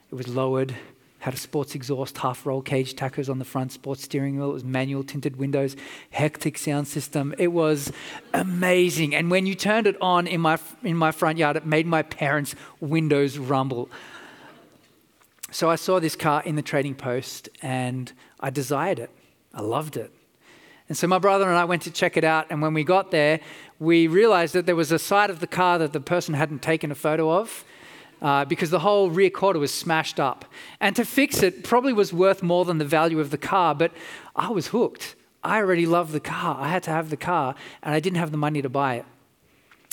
It 0.10 0.15
was 0.15 0.30
lowered, 0.30 0.74
had 1.20 1.34
a 1.34 1.38
sports 1.38 1.76
exhaust, 1.76 2.18
half 2.20 2.46
roll 2.46 2.62
cage 2.62 2.96
tachos 2.96 3.30
on 3.30 3.39
the 3.39 3.46
front, 3.46 3.74
sports 3.74 4.04
steering 4.04 4.38
wheel. 4.38 4.52
It 4.52 4.54
was 4.54 4.63
manual 4.63 5.04
tinted 5.04 5.36
windows, 5.36 5.76
hectic 6.12 6.58
sound 6.58 6.88
system. 6.88 7.36
It 7.38 7.50
was 7.50 7.91
amazing. 8.34 9.13
And 9.13 9.30
when 9.30 9.46
you 9.46 9.54
turned 9.54 9.86
it 9.86 9.98
on 10.00 10.28
in 10.28 10.39
my, 10.39 10.58
in 10.82 10.96
my 10.96 11.12
front 11.12 11.38
yard, 11.38 11.58
it 11.58 11.65
made 11.65 11.88
my 11.88 12.04
parents' 12.04 12.56
windows 12.80 13.38
rumble. 13.38 13.89
So 15.52 15.70
I 15.70 15.76
saw 15.76 16.00
this 16.00 16.15
car 16.15 16.41
in 16.44 16.56
the 16.56 16.62
trading 16.62 16.96
post 16.96 17.50
and 17.62 18.13
I 18.39 18.50
desired 18.50 19.00
it. 19.00 19.10
I 19.54 19.60
loved 19.60 19.98
it. 19.98 20.14
And 20.88 20.98
so 20.98 21.08
my 21.08 21.17
brother 21.17 21.45
and 21.45 21.58
I 21.58 21.65
went 21.65 21.82
to 21.84 21.91
check 21.91 22.15
it 22.15 22.24
out. 22.24 22.48
And 22.50 22.62
when 22.62 22.74
we 22.74 22.84
got 22.84 23.12
there, 23.12 23.39
we 23.80 24.08
realized 24.08 24.54
that 24.54 24.65
there 24.65 24.76
was 24.76 24.91
a 24.91 25.00
side 25.00 25.30
of 25.30 25.39
the 25.39 25.48
car 25.48 25.80
that 25.80 25.93
the 25.93 26.00
person 26.00 26.34
hadn't 26.34 26.62
taken 26.62 26.91
a 26.91 26.95
photo 26.95 27.32
of 27.32 27.65
uh, 28.21 28.45
because 28.45 28.69
the 28.69 28.80
whole 28.80 29.10
rear 29.10 29.30
quarter 29.30 29.60
was 29.60 29.74
smashed 29.74 30.19
up. 30.19 30.45
And 30.80 30.95
to 30.95 31.06
fix 31.06 31.43
it 31.43 31.63
probably 31.63 31.93
was 31.93 32.13
worth 32.13 32.43
more 32.43 32.65
than 32.65 32.78
the 32.78 32.86
value 32.86 33.19
of 33.19 33.32
the 33.32 33.38
car, 33.38 33.76
but 33.76 33.91
I 34.36 34.50
was 34.50 34.67
hooked. 34.67 35.15
I 35.43 35.58
already 35.58 35.86
loved 35.86 36.12
the 36.12 36.19
car. 36.19 36.58
I 36.60 36.69
had 36.69 36.84
to 36.84 36.91
have 36.91 37.10
the 37.10 37.17
car, 37.17 37.56
and 37.84 37.93
I 37.93 38.00
didn't 38.00 38.17
have 38.17 38.32
the 38.32 38.38
money 38.38 38.62
to 38.62 38.69
buy 38.69 38.95
it. 38.95 39.06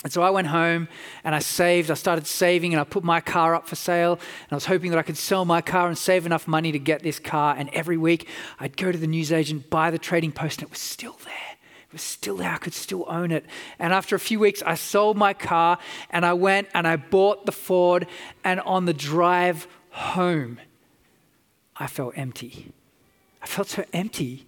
And 0.03 0.11
so 0.11 0.21
I 0.21 0.29
went 0.29 0.47
home 0.47 0.89
and 1.23 1.33
I 1.33 1.39
saved. 1.39 1.89
I 1.89 1.93
started 1.93 2.27
saving 2.27 2.73
and 2.73 2.81
I 2.81 2.83
put 2.83 3.05
my 3.05 3.21
car 3.21 3.55
up 3.55 3.67
for 3.67 3.75
sale. 3.75 4.13
And 4.13 4.51
I 4.51 4.55
was 4.55 4.65
hoping 4.65 4.91
that 4.91 4.99
I 4.99 5.03
could 5.03 5.17
sell 5.17 5.45
my 5.45 5.61
car 5.61 5.87
and 5.87 5.97
save 5.97 6.25
enough 6.25 6.45
money 6.47 6.73
to 6.73 6.79
get 6.79 7.03
this 7.03 7.19
car. 7.19 7.55
And 7.57 7.69
every 7.69 7.95
week 7.95 8.27
I'd 8.59 8.75
go 8.75 8.91
to 8.91 8.97
the 8.97 9.07
newsagent, 9.07 9.69
buy 9.69 9.91
the 9.91 9.97
trading 9.97 10.33
post, 10.33 10.59
and 10.59 10.67
it 10.67 10.71
was 10.71 10.79
still 10.79 11.15
there 11.23 11.57
It 11.87 11.93
was 11.93 12.01
still 12.01 12.35
there. 12.35 12.51
I 12.51 12.57
could 12.57 12.73
still 12.73 13.05
own 13.07 13.31
it. 13.31 13.45
And 13.79 13.93
after 13.93 14.15
a 14.15 14.19
few 14.19 14.39
weeks, 14.39 14.61
I 14.65 14.75
sold 14.75 15.15
my 15.15 15.33
car 15.33 15.77
and 16.09 16.25
I 16.25 16.33
went 16.33 16.67
and 16.73 16.85
I 16.85 16.97
bought 16.97 17.45
the 17.45 17.53
Ford. 17.53 18.05
And 18.43 18.59
on 18.61 18.85
the 18.85 18.93
drive 18.93 19.67
home, 19.91 20.59
I 21.77 21.87
felt 21.87 22.17
empty. 22.17 22.73
I 23.41 23.45
felt 23.45 23.67
so 23.69 23.85
empty 23.93 24.47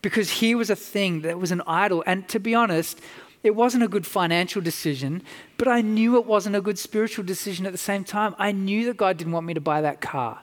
because 0.00 0.30
here 0.30 0.56
was 0.56 0.70
a 0.70 0.76
thing 0.76 1.22
that 1.22 1.38
was 1.38 1.50
an 1.50 1.62
idol. 1.66 2.04
And 2.06 2.28
to 2.28 2.38
be 2.38 2.54
honest, 2.54 3.00
it 3.46 3.54
wasn't 3.54 3.84
a 3.84 3.88
good 3.88 4.06
financial 4.06 4.60
decision, 4.60 5.22
but 5.56 5.68
I 5.68 5.80
knew 5.80 6.16
it 6.16 6.26
wasn't 6.26 6.56
a 6.56 6.60
good 6.60 6.78
spiritual 6.78 7.24
decision 7.24 7.64
at 7.64 7.72
the 7.72 7.78
same 7.78 8.02
time. 8.02 8.34
I 8.38 8.50
knew 8.50 8.84
that 8.86 8.96
God 8.96 9.16
didn't 9.16 9.32
want 9.32 9.46
me 9.46 9.54
to 9.54 9.60
buy 9.60 9.80
that 9.82 10.00
car. 10.00 10.40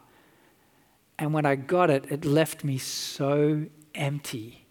And 1.20 1.34
when 1.34 1.46
I 1.46 1.56
got 1.56 1.89
it, 1.89 2.06
it 2.10 2.24
left 2.24 2.63
me 2.63 2.78
so 2.78 3.66
empty. 3.94 4.66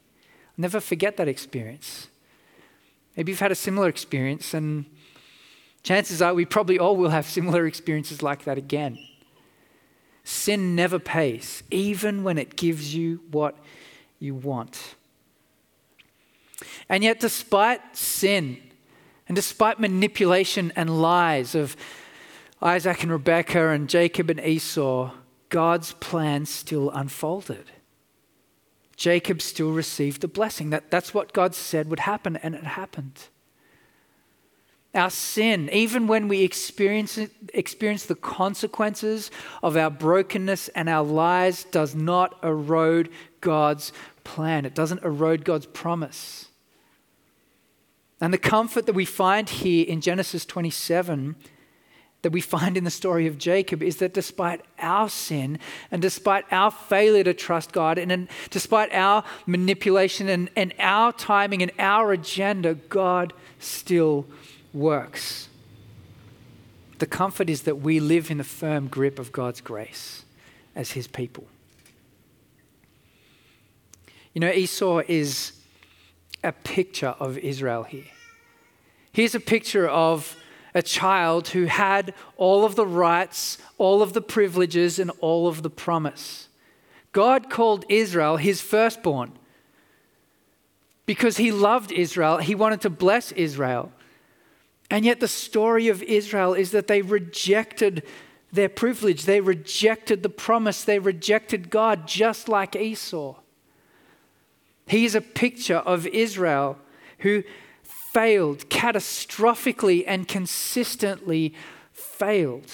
I'll 0.49 0.63
never 0.63 0.81
forget 0.81 1.19
that 1.19 1.29
experience. 1.29 2.09
Maybe 3.17 3.33
you've 3.33 3.41
had 3.41 3.53
a 3.53 3.55
similar 3.55 3.89
experience, 3.89 4.55
and 4.55 4.87
chances 5.83 6.23
are 6.23 6.33
we 6.33 6.47
probably 6.47 6.79
all 6.79 6.97
will 6.97 7.11
have 7.11 7.27
similar 7.27 7.67
experiences 7.73 8.23
like 8.23 8.45
that 8.45 8.57
again. 8.57 8.99
Sin 10.25 10.75
never 10.75 10.99
pays, 10.99 11.63
even 11.71 12.25
when 12.25 12.39
it 12.39 12.57
gives 12.57 12.95
you 12.95 13.21
what 13.31 13.59
you 14.19 14.35
want. 14.35 14.95
And 16.89 17.03
yet, 17.03 17.21
despite 17.21 17.97
sin 17.97 18.59
and 19.29 19.37
despite 19.37 19.81
manipulation 19.81 20.73
and 20.77 21.01
lies 21.01 21.55
of 21.55 21.77
Isaac 22.61 23.03
and 23.03 23.13
Rebekah 23.13 23.71
and 23.71 23.89
Jacob 23.89 24.31
and 24.31 24.41
Esau, 24.41 25.11
God's 25.49 25.93
plan 25.93 26.47
still 26.47 26.91
unfolded. 26.91 27.71
Jacob 28.97 29.43
still 29.43 29.73
received 29.73 30.23
a 30.23 30.29
blessing. 30.29 30.71
That, 30.71 30.91
that's 30.91 31.13
what 31.13 31.33
God 31.33 31.55
said 31.55 31.91
would 31.91 32.01
happen, 32.01 32.37
and 32.37 32.55
it 32.55 32.65
happened. 32.65 33.29
Our 34.95 35.11
sin, 35.11 35.71
even 35.73 36.07
when 36.07 36.29
we 36.29 36.43
experience, 36.43 37.19
experience 37.55 38.05
the 38.05 38.15
consequences 38.15 39.31
of 39.63 39.77
our 39.77 39.91
brokenness 39.91 40.69
and 40.69 40.89
our 40.89 41.05
lies, 41.05 41.65
does 41.65 41.95
not 41.95 42.39
erode 42.45 43.09
God's 43.41 43.93
plan. 44.23 44.67
It 44.67 44.75
doesn't 44.75 45.03
erode 45.03 45.45
God's 45.45 45.67
promise. 45.67 46.49
And 48.23 48.33
the 48.33 48.39
comfort 48.39 48.87
that 48.87 48.93
we 48.93 49.05
find 49.05 49.51
here 49.51 49.85
in 49.85 50.01
Genesis 50.01 50.47
27 50.47 51.35
that 52.23 52.31
we 52.31 52.41
find 52.41 52.77
in 52.77 52.85
the 52.85 52.91
story 52.91 53.27
of 53.27 53.37
Jacob 53.37 53.83
is 53.83 53.97
that 53.97 54.15
despite 54.15 54.61
our 54.79 55.09
sin 55.09 55.59
and 55.91 56.01
despite 56.01 56.45
our 56.53 56.71
failure 56.71 57.25
to 57.25 57.35
trust 57.35 57.73
God 57.73 57.99
and, 57.99 58.13
and 58.13 58.29
despite 58.51 58.93
our 58.93 59.25
manipulation 59.45 60.29
and, 60.29 60.51
and 60.55 60.73
our 60.79 61.13
timing 61.13 61.63
and 61.63 61.73
our 61.81 62.13
agenda, 62.13 62.75
God 62.75 63.33
still 63.59 64.25
works. 64.73 65.49
The 67.01 67.07
comfort 67.07 67.51
is 67.51 67.63
that 67.63 67.81
we 67.81 67.99
live 67.99 68.31
in 68.31 68.39
the 68.39 68.45
firm 68.45 68.87
grip 68.87 69.19
of 69.19 69.33
God's 69.33 69.61
grace 69.61 70.25
as 70.77 70.93
his 70.93 71.09
people. 71.09 71.49
You 74.33 74.41
know, 74.41 74.53
Esau 74.53 75.03
is 75.09 75.55
a 76.43 76.53
picture 76.53 77.15
of 77.19 77.39
Israel 77.39 77.85
here. 77.85 78.05
Here's 79.13 79.35
a 79.35 79.41
picture 79.41 79.89
of 79.89 80.37
a 80.75 80.83
child 80.83 81.49
who 81.49 81.65
had 81.65 82.15
all 82.37 82.65
of 82.65 82.77
the 82.77 82.87
rights, 82.87 83.59
all 83.79 84.03
of 84.03 84.15
the 84.15 84.23
privileges, 84.23 84.99
and 84.99 85.11
all 85.21 85.47
of 85.47 85.63
the 85.63 85.71
promise. 85.71 86.49
God 87.13 87.51
called 87.51 87.85
Israel 87.89 88.39
his 88.39 88.61
firstborn 88.63 89.33
because 91.05 91.37
he 91.37 91.53
loved 91.53 91.93
Israel. 91.93 92.39
He 92.39 92.55
wanted 92.55 92.81
to 92.83 92.91
bless 92.91 93.33
Israel. 93.33 93.93
And 94.91 95.05
yet, 95.05 95.21
the 95.21 95.29
story 95.29 95.89
of 95.89 96.03
Israel 96.03 96.55
is 96.55 96.71
that 96.73 96.87
they 96.87 97.03
rejected 97.03 98.03
their 98.53 98.69
privilege, 98.69 99.25
they 99.25 99.41
rejected 99.41 100.23
the 100.23 100.29
promise, 100.29 100.85
they 100.85 100.99
rejected 100.99 101.71
God, 101.71 102.07
just 102.07 102.49
like 102.49 102.77
Esau. 102.77 103.37
He 104.87 105.05
is 105.05 105.15
a 105.15 105.21
picture 105.21 105.79
of 105.79 106.07
Israel 106.07 106.79
who 107.19 107.45
failed, 107.83 108.69
catastrophically 108.69 110.05
and 110.07 110.29
consistently 110.29 111.55
failed. 111.93 112.71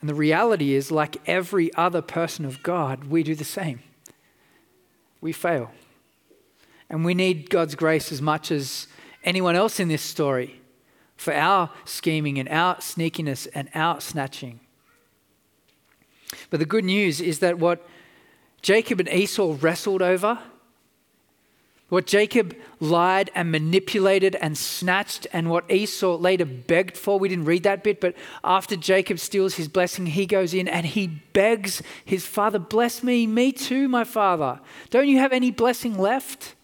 And 0.00 0.08
the 0.08 0.14
reality 0.14 0.74
is, 0.74 0.90
like 0.90 1.16
every 1.26 1.74
other 1.74 2.00
person 2.00 2.44
of 2.44 2.62
God, 2.62 3.04
we 3.04 3.22
do 3.22 3.34
the 3.34 3.44
same. 3.44 3.80
We 5.20 5.32
fail. 5.32 5.72
And 6.88 7.04
we 7.04 7.14
need 7.14 7.50
God's 7.50 7.74
grace 7.74 8.12
as 8.12 8.22
much 8.22 8.50
as 8.50 8.86
anyone 9.24 9.56
else 9.56 9.80
in 9.80 9.88
this 9.88 10.02
story 10.02 10.60
for 11.16 11.34
our 11.34 11.70
scheming 11.84 12.38
and 12.38 12.48
our 12.48 12.76
sneakiness 12.76 13.48
and 13.54 13.68
our 13.74 14.00
snatching. 14.00 14.60
But 16.50 16.60
the 16.60 16.66
good 16.66 16.84
news 16.84 17.20
is 17.20 17.40
that 17.40 17.58
what 17.58 17.84
Jacob 18.62 19.00
and 19.00 19.08
Esau 19.08 19.56
wrestled 19.60 20.02
over, 20.02 20.38
what 21.88 22.06
Jacob 22.06 22.54
lied 22.80 23.30
and 23.34 23.50
manipulated 23.50 24.36
and 24.36 24.58
snatched, 24.58 25.26
and 25.32 25.48
what 25.48 25.70
Esau 25.70 26.16
later 26.16 26.44
begged 26.44 26.98
for. 26.98 27.18
We 27.18 27.30
didn't 27.30 27.46
read 27.46 27.62
that 27.62 27.82
bit, 27.82 28.00
but 28.00 28.14
after 28.44 28.76
Jacob 28.76 29.18
steals 29.18 29.54
his 29.54 29.68
blessing, 29.68 30.06
he 30.06 30.26
goes 30.26 30.52
in 30.52 30.68
and 30.68 30.84
he 30.84 31.06
begs 31.06 31.82
his 32.04 32.26
father, 32.26 32.58
Bless 32.58 33.02
me, 33.02 33.26
me 33.26 33.52
too, 33.52 33.88
my 33.88 34.04
father. 34.04 34.60
Don't 34.90 35.08
you 35.08 35.18
have 35.18 35.32
any 35.32 35.50
blessing 35.50 35.96
left? 35.96 36.54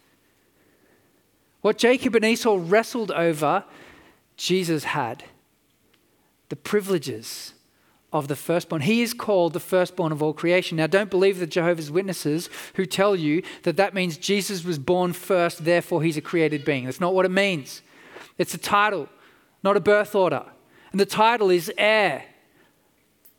What 1.63 1.79
Jacob 1.79 2.15
and 2.15 2.25
Esau 2.27 2.59
wrestled 2.61 3.11
over, 3.11 3.65
Jesus 4.37 4.85
had. 4.85 5.25
The 6.51 6.57
privileges 6.57 7.54
of 8.15 8.29
the 8.29 8.37
firstborn. 8.37 8.83
He 8.83 9.03
is 9.03 9.13
called 9.13 9.53
the 9.53 9.61
firstborn 9.61 10.13
of 10.13 10.23
all 10.23 10.33
creation. 10.33 10.77
Now, 10.77 10.87
don't 10.87 11.11
believe 11.11 11.41
the 11.41 11.49
Jehovah's 11.49 11.91
Witnesses 11.91 12.49
who 12.75 12.87
tell 12.87 13.17
you 13.17 13.43
that 13.65 13.77
that 13.77 13.93
means 13.93 14.17
Jesus 14.17 14.65
was 14.65 14.79
born 14.79 15.13
first, 15.13 15.65
therefore 15.65 16.01
he's 16.05 16.17
a 16.17 16.21
created 16.21 16.65
being. 16.65 16.85
That's 16.85 17.01
not 17.01 17.13
what 17.13 17.27
it 17.27 17.33
means. 17.33 17.83
It's 18.39 18.55
a 18.55 18.59
title, 18.59 19.09
not 19.65 19.77
a 19.77 19.81
birth 19.81 20.15
order. 20.15 20.45
And 20.93 21.01
the 21.01 21.07
title 21.07 21.51
is 21.51 21.73
heir. 21.77 22.25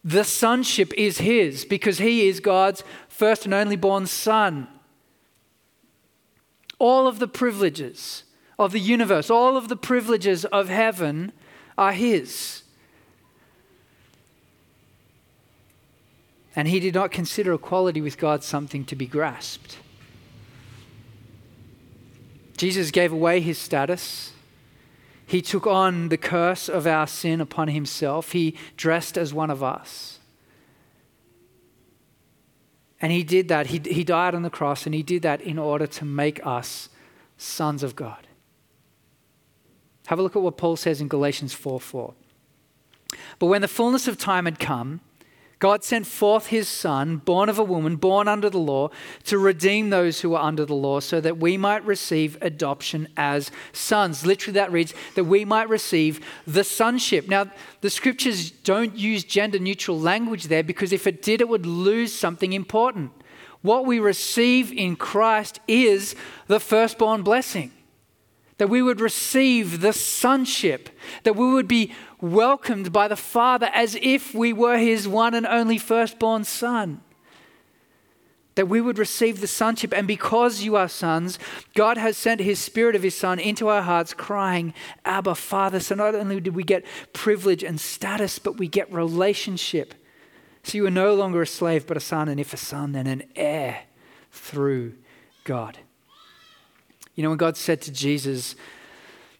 The 0.04 0.26
sonship 0.26 0.94
is 0.96 1.20
his 1.20 1.64
because 1.64 1.98
he 2.00 2.28
is 2.28 2.42
God's 2.42 2.84
first 3.08 3.46
and 3.46 3.54
only 3.54 3.78
born 3.78 4.06
son. 4.06 4.68
All 6.80 7.08
of 7.08 7.20
the 7.20 7.30
privileges 7.30 8.26
of 8.60 8.74
the 8.74 8.80
universe, 8.80 9.30
all 9.30 9.56
of 9.56 9.70
the 9.70 9.78
privileges 9.78 10.44
of 10.44 10.68
heaven 10.68 11.32
are 11.78 11.94
his. 11.94 12.64
And 16.56 16.68
he 16.68 16.80
did 16.80 16.94
not 16.94 17.12
consider 17.12 17.54
equality 17.54 18.02
with 18.02 18.18
God 18.18 18.44
something 18.44 18.86
to 18.86 18.96
be 18.96 19.06
grasped. 19.06 19.78
Jesus 22.58 22.92
gave 22.92 23.12
away 23.12 23.42
his 23.42 23.58
status. 23.58 24.32
He 25.26 25.42
took 25.42 25.68
on 25.68 26.10
the 26.10 26.18
curse 26.18 26.70
of 26.70 26.88
our 26.88 27.08
sin 27.08 27.42
upon 27.42 27.68
himself. 27.68 28.32
He 28.32 28.56
dressed 28.78 29.18
as 29.18 29.34
one 29.34 29.50
of 29.50 29.62
us. 29.62 30.20
And 33.02 33.12
he 33.12 33.24
did 33.24 33.50
that. 33.50 33.68
He, 33.68 33.80
he 33.80 34.04
died 34.04 34.34
on 34.34 34.44
the 34.44 34.50
cross, 34.50 34.86
and 34.86 34.96
he 34.96 35.04
did 35.04 35.22
that 35.24 35.42
in 35.42 35.60
order 35.60 35.86
to 35.88 36.06
make 36.06 36.46
us 36.46 36.90
sons 37.38 37.84
of 37.84 37.96
God. 37.96 38.28
Have 40.08 40.20
a 40.20 40.22
look 40.22 40.36
at 40.36 40.42
what 40.42 40.58
Paul 40.58 40.76
says 40.76 41.02
in 41.02 41.08
Galatians 41.08 41.54
4 41.54 41.80
4. 41.80 42.14
But 43.40 43.48
when 43.48 43.62
the 43.62 43.68
fullness 43.68 44.08
of 44.08 44.18
time 44.18 44.46
had 44.46 44.60
come, 44.60 45.02
God 45.66 45.84
sent 45.84 46.06
forth 46.06 46.46
his 46.46 46.70
Son, 46.70 47.18
born 47.18 47.50
of 47.50 47.58
a 47.58 47.64
woman, 47.64 47.96
born 47.96 48.28
under 48.28 48.52
the 48.52 48.60
law, 48.60 48.92
to 49.24 49.40
redeem 49.40 49.90
those 49.90 50.22
who 50.22 50.30
were 50.30 50.38
under 50.38 50.64
the 50.64 50.76
law, 50.76 51.00
so 51.00 51.20
that 51.20 51.40
we 51.40 51.58
might 51.58 51.84
receive 51.84 52.38
adoption 52.40 53.08
as 53.18 53.50
sons. 53.74 54.28
Literally, 54.28 54.54
that 54.60 54.72
reads 54.72 54.94
that 55.16 55.24
we 55.24 55.44
might 55.44 55.68
receive 55.68 56.24
the 56.46 56.64
sonship. 56.64 57.28
Now, 57.28 57.50
the 57.82 57.90
scriptures 57.90 58.52
don't 58.52 58.96
use 58.96 59.24
gender 59.24 59.58
neutral 59.58 60.00
language 60.00 60.50
there 60.50 60.62
because 60.62 60.94
if 60.94 61.08
it 61.08 61.24
did, 61.24 61.42
it 61.42 61.50
would 61.50 61.66
lose 61.66 62.14
something 62.14 62.54
important. 62.54 63.12
What 63.64 63.88
we 63.88 63.98
receive 63.98 64.72
in 64.72 64.96
Christ 64.96 65.62
is 65.68 66.16
the 66.46 66.60
firstborn 66.60 67.24
blessing 67.24 67.72
that 68.58 68.70
we 68.70 68.82
would 68.82 69.02
receive 69.02 69.82
the 69.82 69.94
sonship, 69.94 70.90
that 71.24 71.36
we 71.36 71.52
would 71.52 71.68
be 71.68 71.94
welcomed 72.22 72.92
by 72.92 73.08
the 73.08 73.16
Father 73.16 73.70
as 73.74 73.98
if 74.02 74.34
we 74.34 74.54
were 74.54 74.78
his 74.78 75.08
one 75.08 75.34
and 75.34 75.46
only 75.46 75.78
firstborn 75.78 76.44
son. 76.44 77.02
That 78.56 78.70
we 78.70 78.80
would 78.80 78.98
receive 78.98 79.42
the 79.42 79.48
sonship. 79.48 79.94
And 79.94 80.08
because 80.08 80.62
you 80.62 80.78
are 80.78 80.88
sons, 80.88 81.38
God 81.74 81.98
has 81.98 82.16
sent 82.16 82.40
his 82.40 82.58
spirit 82.58 82.96
of 82.96 83.04
his 83.04 83.16
son 83.16 83.38
into 83.38 83.68
our 83.68 83.82
hearts, 83.82 84.14
crying, 84.14 84.74
Abba, 85.04 85.36
Father. 85.36 85.82
So 85.82 85.94
not 85.94 86.16
only 86.16 86.40
did 86.40 86.56
we 86.56 86.64
get 86.64 86.86
privilege 87.12 87.64
and 87.64 87.82
status, 87.82 88.40
but 88.40 88.58
we 88.58 88.70
get 88.70 88.90
relationship. 88.94 89.94
So 90.64 90.78
you 90.78 90.86
are 90.88 90.92
no 90.92 91.14
longer 91.14 91.42
a 91.42 91.48
slave, 91.48 91.86
but 91.86 91.98
a 91.98 92.00
son, 92.00 92.30
and 92.30 92.40
if 92.40 92.54
a 92.54 92.58
son, 92.58 92.94
then 92.94 93.08
an 93.08 93.24
heir 93.36 93.84
through 94.32 94.96
God. 95.44 95.80
You 97.16 97.24
know, 97.24 97.30
when 97.30 97.38
God 97.38 97.58
said 97.58 97.82
to 97.84 97.92
Jesus, 97.92 98.56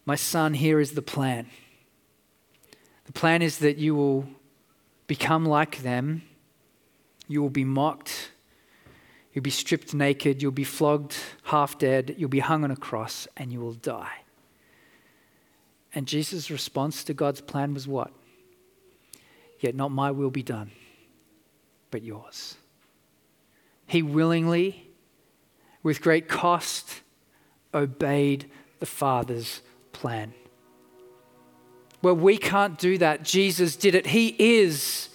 My 0.04 0.16
son, 0.16 0.54
here 0.54 0.80
is 0.80 0.92
the 0.92 1.02
plan. 1.02 1.46
The 3.04 3.12
plan 3.12 3.42
is 3.42 3.58
that 3.58 3.76
you 3.76 3.94
will 3.94 4.26
become 5.06 5.44
like 5.44 5.82
them, 5.82 6.22
you 7.28 7.40
will 7.40 7.50
be 7.50 7.64
mocked, 7.64 8.32
you'll 9.32 9.42
be 9.42 9.50
stripped 9.50 9.94
naked, 9.94 10.42
you'll 10.42 10.50
be 10.50 10.64
flogged 10.64 11.16
half 11.44 11.78
dead, 11.78 12.16
you'll 12.18 12.28
be 12.28 12.40
hung 12.40 12.64
on 12.64 12.70
a 12.70 12.76
cross, 12.76 13.28
and 13.36 13.52
you 13.52 13.60
will 13.60 13.74
die. 13.74 14.22
And 15.94 16.06
Jesus' 16.06 16.50
response 16.50 17.04
to 17.04 17.14
God's 17.14 17.40
plan 17.40 17.72
was 17.72 17.86
what? 17.86 18.12
Yet 19.60 19.74
not 19.74 19.90
my 19.92 20.10
will 20.10 20.30
be 20.30 20.42
done, 20.42 20.72
but 21.90 22.02
yours. 22.02 22.56
He 23.86 24.02
willingly, 24.02 24.90
with 25.82 26.02
great 26.02 26.28
cost, 26.28 27.02
obeyed 27.76 28.50
the 28.80 28.86
Father's 28.86 29.62
plan. 29.92 30.34
Where 32.00 32.14
we 32.14 32.38
can't 32.38 32.78
do 32.78 32.98
that, 32.98 33.22
Jesus 33.22 33.76
did 33.76 33.94
it. 33.94 34.08
He 34.08 34.34
is 34.38 35.08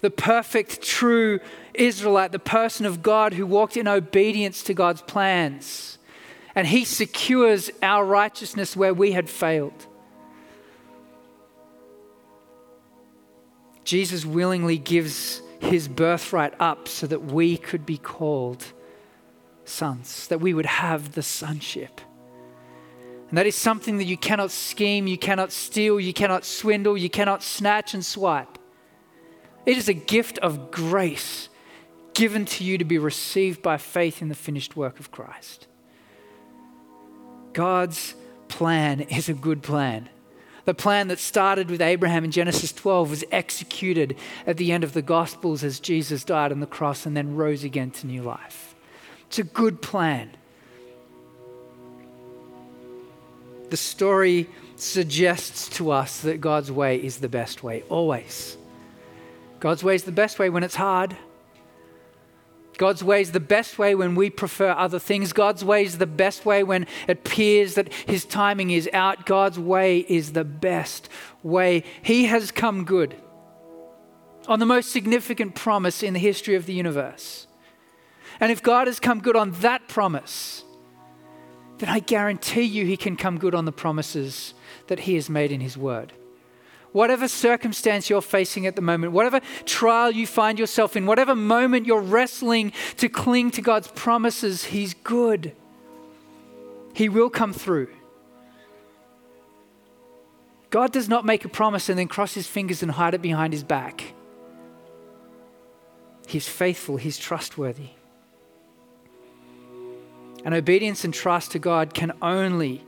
the 0.00 0.10
perfect, 0.10 0.82
true 0.82 1.40
Israelite, 1.74 2.32
the 2.32 2.38
person 2.38 2.86
of 2.86 3.02
God 3.02 3.34
who 3.34 3.46
walked 3.46 3.76
in 3.76 3.88
obedience 3.88 4.62
to 4.64 4.74
God's 4.74 5.02
plans. 5.02 5.98
And 6.54 6.66
He 6.66 6.84
secures 6.84 7.70
our 7.82 8.04
righteousness 8.04 8.76
where 8.76 8.94
we 8.94 9.12
had 9.12 9.28
failed. 9.28 9.86
Jesus 13.84 14.26
willingly 14.26 14.78
gives 14.78 15.42
his 15.60 15.88
birthright 15.88 16.54
up 16.60 16.88
so 16.88 17.06
that 17.06 17.24
we 17.24 17.56
could 17.56 17.86
be 17.86 17.98
called 17.98 18.72
sons, 19.68 20.28
that 20.28 20.40
we 20.40 20.54
would 20.54 20.66
have 20.66 21.12
the 21.12 21.22
sonship. 21.22 22.00
And 23.28 23.36
that 23.38 23.46
is 23.46 23.56
something 23.56 23.98
that 23.98 24.04
you 24.04 24.16
cannot 24.16 24.50
scheme, 24.50 25.06
you 25.06 25.18
cannot 25.18 25.50
steal, 25.50 25.98
you 25.98 26.12
cannot 26.12 26.44
swindle, 26.44 26.96
you 26.96 27.10
cannot 27.10 27.42
snatch 27.42 27.92
and 27.92 28.04
swipe. 28.04 28.58
It 29.64 29.76
is 29.76 29.88
a 29.88 29.94
gift 29.94 30.38
of 30.38 30.70
grace 30.70 31.48
given 32.14 32.44
to 32.46 32.64
you 32.64 32.78
to 32.78 32.84
be 32.84 32.98
received 32.98 33.62
by 33.62 33.76
faith 33.76 34.22
in 34.22 34.28
the 34.28 34.34
finished 34.34 34.76
work 34.76 35.00
of 35.00 35.10
Christ. 35.10 35.66
God's 37.52 38.14
plan 38.48 39.00
is 39.00 39.28
a 39.28 39.34
good 39.34 39.62
plan. 39.62 40.08
The 40.64 40.74
plan 40.74 41.08
that 41.08 41.18
started 41.18 41.70
with 41.70 41.80
Abraham 41.80 42.24
in 42.24 42.30
Genesis 42.30 42.72
12 42.72 43.10
was 43.10 43.24
executed 43.30 44.16
at 44.46 44.56
the 44.56 44.72
end 44.72 44.84
of 44.84 44.92
the 44.92 45.02
Gospels 45.02 45.64
as 45.64 45.80
Jesus 45.80 46.24
died 46.24 46.52
on 46.52 46.60
the 46.60 46.66
cross 46.66 47.06
and 47.06 47.16
then 47.16 47.36
rose 47.36 47.64
again 47.64 47.90
to 47.92 48.06
new 48.06 48.22
life. 48.22 48.75
It's 49.28 49.38
a 49.38 49.44
good 49.44 49.82
plan. 49.82 50.30
The 53.70 53.76
story 53.76 54.48
suggests 54.76 55.68
to 55.76 55.90
us 55.90 56.20
that 56.20 56.40
God's 56.40 56.70
way 56.70 57.02
is 57.02 57.18
the 57.18 57.28
best 57.28 57.62
way, 57.62 57.82
always. 57.88 58.56
God's 59.58 59.82
way 59.82 59.94
is 59.94 60.04
the 60.04 60.12
best 60.12 60.38
way 60.38 60.50
when 60.50 60.62
it's 60.62 60.76
hard. 60.76 61.16
God's 62.76 63.02
way 63.02 63.22
is 63.22 63.32
the 63.32 63.40
best 63.40 63.78
way 63.78 63.94
when 63.94 64.14
we 64.14 64.28
prefer 64.28 64.70
other 64.70 64.98
things. 64.98 65.32
God's 65.32 65.64
way 65.64 65.82
is 65.82 65.98
the 65.98 66.06
best 66.06 66.44
way 66.44 66.62
when 66.62 66.86
it 67.08 67.18
appears 67.18 67.74
that 67.74 67.92
His 67.92 68.24
timing 68.24 68.70
is 68.70 68.88
out. 68.92 69.24
God's 69.24 69.58
way 69.58 70.00
is 70.00 70.32
the 70.32 70.44
best 70.44 71.08
way. 71.42 71.84
He 72.02 72.26
has 72.26 72.50
come 72.50 72.84
good 72.84 73.16
on 74.46 74.58
the 74.58 74.66
most 74.66 74.92
significant 74.92 75.54
promise 75.54 76.02
in 76.02 76.12
the 76.12 76.20
history 76.20 76.54
of 76.54 76.66
the 76.66 76.74
universe. 76.74 77.46
And 78.40 78.52
if 78.52 78.62
God 78.62 78.86
has 78.86 79.00
come 79.00 79.20
good 79.20 79.36
on 79.36 79.52
that 79.60 79.88
promise, 79.88 80.64
then 81.78 81.88
I 81.88 82.00
guarantee 82.00 82.62
you 82.62 82.86
He 82.86 82.96
can 82.96 83.16
come 83.16 83.38
good 83.38 83.54
on 83.54 83.64
the 83.64 83.72
promises 83.72 84.54
that 84.88 85.00
He 85.00 85.14
has 85.14 85.28
made 85.28 85.52
in 85.52 85.60
His 85.60 85.76
Word 85.76 86.12
whatever 86.96 87.28
circumstance 87.28 88.08
you're 88.08 88.22
facing 88.22 88.66
at 88.66 88.74
the 88.74 88.80
moment, 88.80 89.12
whatever 89.12 89.38
trial 89.66 90.10
you 90.10 90.26
find 90.26 90.58
yourself 90.58 90.96
in, 90.96 91.04
whatever 91.04 91.34
moment 91.34 91.84
you're 91.84 92.00
wrestling 92.00 92.72
to 92.96 93.06
cling 93.06 93.50
to 93.50 93.60
God's 93.60 93.88
promises, 93.88 94.64
He's 94.64 94.94
good. 94.94 95.54
He 96.94 97.10
will 97.10 97.28
come 97.28 97.52
through. 97.52 97.88
God 100.70 100.90
does 100.90 101.06
not 101.06 101.26
make 101.26 101.44
a 101.44 101.50
promise 101.50 101.90
and 101.90 101.98
then 101.98 102.08
cross 102.08 102.32
his 102.32 102.46
fingers 102.46 102.82
and 102.82 102.90
hide 102.90 103.12
it 103.12 103.20
behind 103.20 103.52
his 103.52 103.62
back. 103.62 104.14
He's 106.26 106.48
faithful, 106.48 106.96
he's 106.96 107.18
trustworthy. 107.18 107.90
And 110.46 110.54
obedience 110.54 111.02
and 111.04 111.12
trust 111.12 111.50
to 111.50 111.58
God 111.58 111.92
can 111.92 112.12
only 112.22 112.84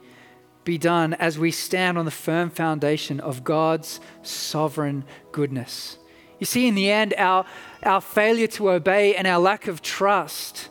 be 0.62 0.78
done 0.78 1.12
as 1.14 1.40
we 1.40 1.50
stand 1.50 1.98
on 1.98 2.04
the 2.04 2.12
firm 2.12 2.50
foundation 2.50 3.18
of 3.18 3.42
God's 3.42 3.98
sovereign 4.22 5.02
goodness. 5.32 5.98
You 6.38 6.46
see, 6.46 6.68
in 6.68 6.76
the 6.76 6.88
end, 6.88 7.14
our, 7.18 7.44
our 7.82 8.00
failure 8.00 8.46
to 8.46 8.70
obey 8.70 9.16
and 9.16 9.26
our 9.26 9.40
lack 9.40 9.66
of 9.66 9.82
trust, 9.82 10.68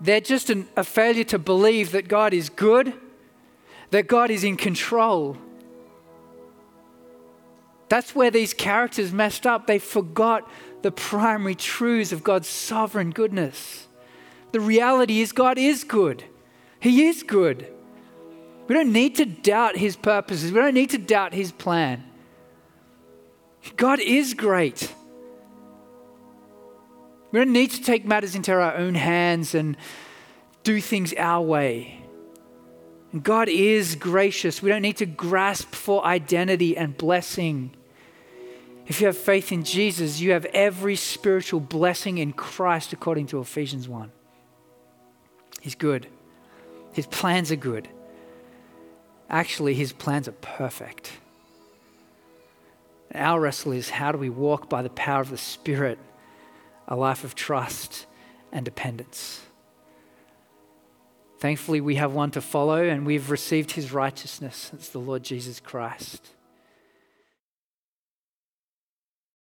they're 0.00 0.20
just 0.20 0.48
an, 0.48 0.68
a 0.76 0.84
failure 0.84 1.24
to 1.24 1.40
believe 1.40 1.90
that 1.90 2.06
God 2.06 2.32
is 2.32 2.50
good, 2.50 2.94
that 3.90 4.06
God 4.06 4.30
is 4.30 4.44
in 4.44 4.56
control. 4.56 5.36
That's 7.88 8.14
where 8.14 8.30
these 8.30 8.54
characters 8.54 9.12
messed 9.12 9.44
up. 9.44 9.66
They 9.66 9.80
forgot 9.80 10.48
the 10.82 10.92
primary 10.92 11.56
truths 11.56 12.12
of 12.12 12.22
God's 12.22 12.46
sovereign 12.46 13.10
goodness. 13.10 13.87
The 14.52 14.60
reality 14.60 15.20
is, 15.20 15.32
God 15.32 15.58
is 15.58 15.84
good. 15.84 16.24
He 16.80 17.06
is 17.06 17.22
good. 17.22 17.72
We 18.66 18.74
don't 18.74 18.92
need 18.92 19.16
to 19.16 19.24
doubt 19.24 19.76
his 19.76 19.96
purposes. 19.96 20.52
We 20.52 20.60
don't 20.60 20.74
need 20.74 20.90
to 20.90 20.98
doubt 20.98 21.32
his 21.32 21.52
plan. 21.52 22.04
God 23.76 24.00
is 24.00 24.34
great. 24.34 24.94
We 27.30 27.40
don't 27.40 27.52
need 27.52 27.70
to 27.72 27.82
take 27.82 28.04
matters 28.06 28.34
into 28.34 28.52
our 28.52 28.76
own 28.76 28.94
hands 28.94 29.54
and 29.54 29.76
do 30.64 30.80
things 30.80 31.12
our 31.14 31.42
way. 31.42 32.02
And 33.12 33.22
God 33.22 33.48
is 33.48 33.94
gracious. 33.94 34.62
We 34.62 34.70
don't 34.70 34.82
need 34.82 34.98
to 34.98 35.06
grasp 35.06 35.74
for 35.74 36.04
identity 36.04 36.76
and 36.76 36.96
blessing. 36.96 37.74
If 38.86 39.00
you 39.00 39.06
have 39.06 39.16
faith 39.16 39.52
in 39.52 39.64
Jesus, 39.64 40.20
you 40.20 40.32
have 40.32 40.46
every 40.46 40.96
spiritual 40.96 41.60
blessing 41.60 42.18
in 42.18 42.32
Christ 42.32 42.92
according 42.92 43.26
to 43.28 43.40
Ephesians 43.40 43.88
1. 43.88 44.10
He's 45.60 45.74
good, 45.74 46.06
His 46.92 47.06
plans 47.06 47.50
are 47.52 47.56
good. 47.56 47.88
Actually, 49.30 49.74
his 49.74 49.92
plans 49.92 50.26
are 50.26 50.32
perfect. 50.32 51.12
Our 53.14 53.40
wrestle 53.40 53.72
is 53.72 53.90
how 53.90 54.12
do 54.12 54.18
we 54.18 54.30
walk 54.30 54.68
by 54.68 54.82
the 54.82 54.90
power 54.90 55.20
of 55.20 55.30
the 55.30 55.38
Spirit 55.38 55.98
a 56.86 56.96
life 56.96 57.24
of 57.24 57.34
trust 57.34 58.06
and 58.52 58.64
dependence? 58.64 59.42
Thankfully, 61.38 61.80
we 61.80 61.96
have 61.96 62.12
one 62.12 62.30
to 62.32 62.40
follow, 62.40 62.82
and 62.82 63.06
we've 63.06 63.30
received 63.30 63.72
his 63.72 63.92
righteousness. 63.92 64.70
It's 64.74 64.88
the 64.88 64.98
Lord 64.98 65.22
Jesus 65.22 65.60
Christ. 65.60 66.30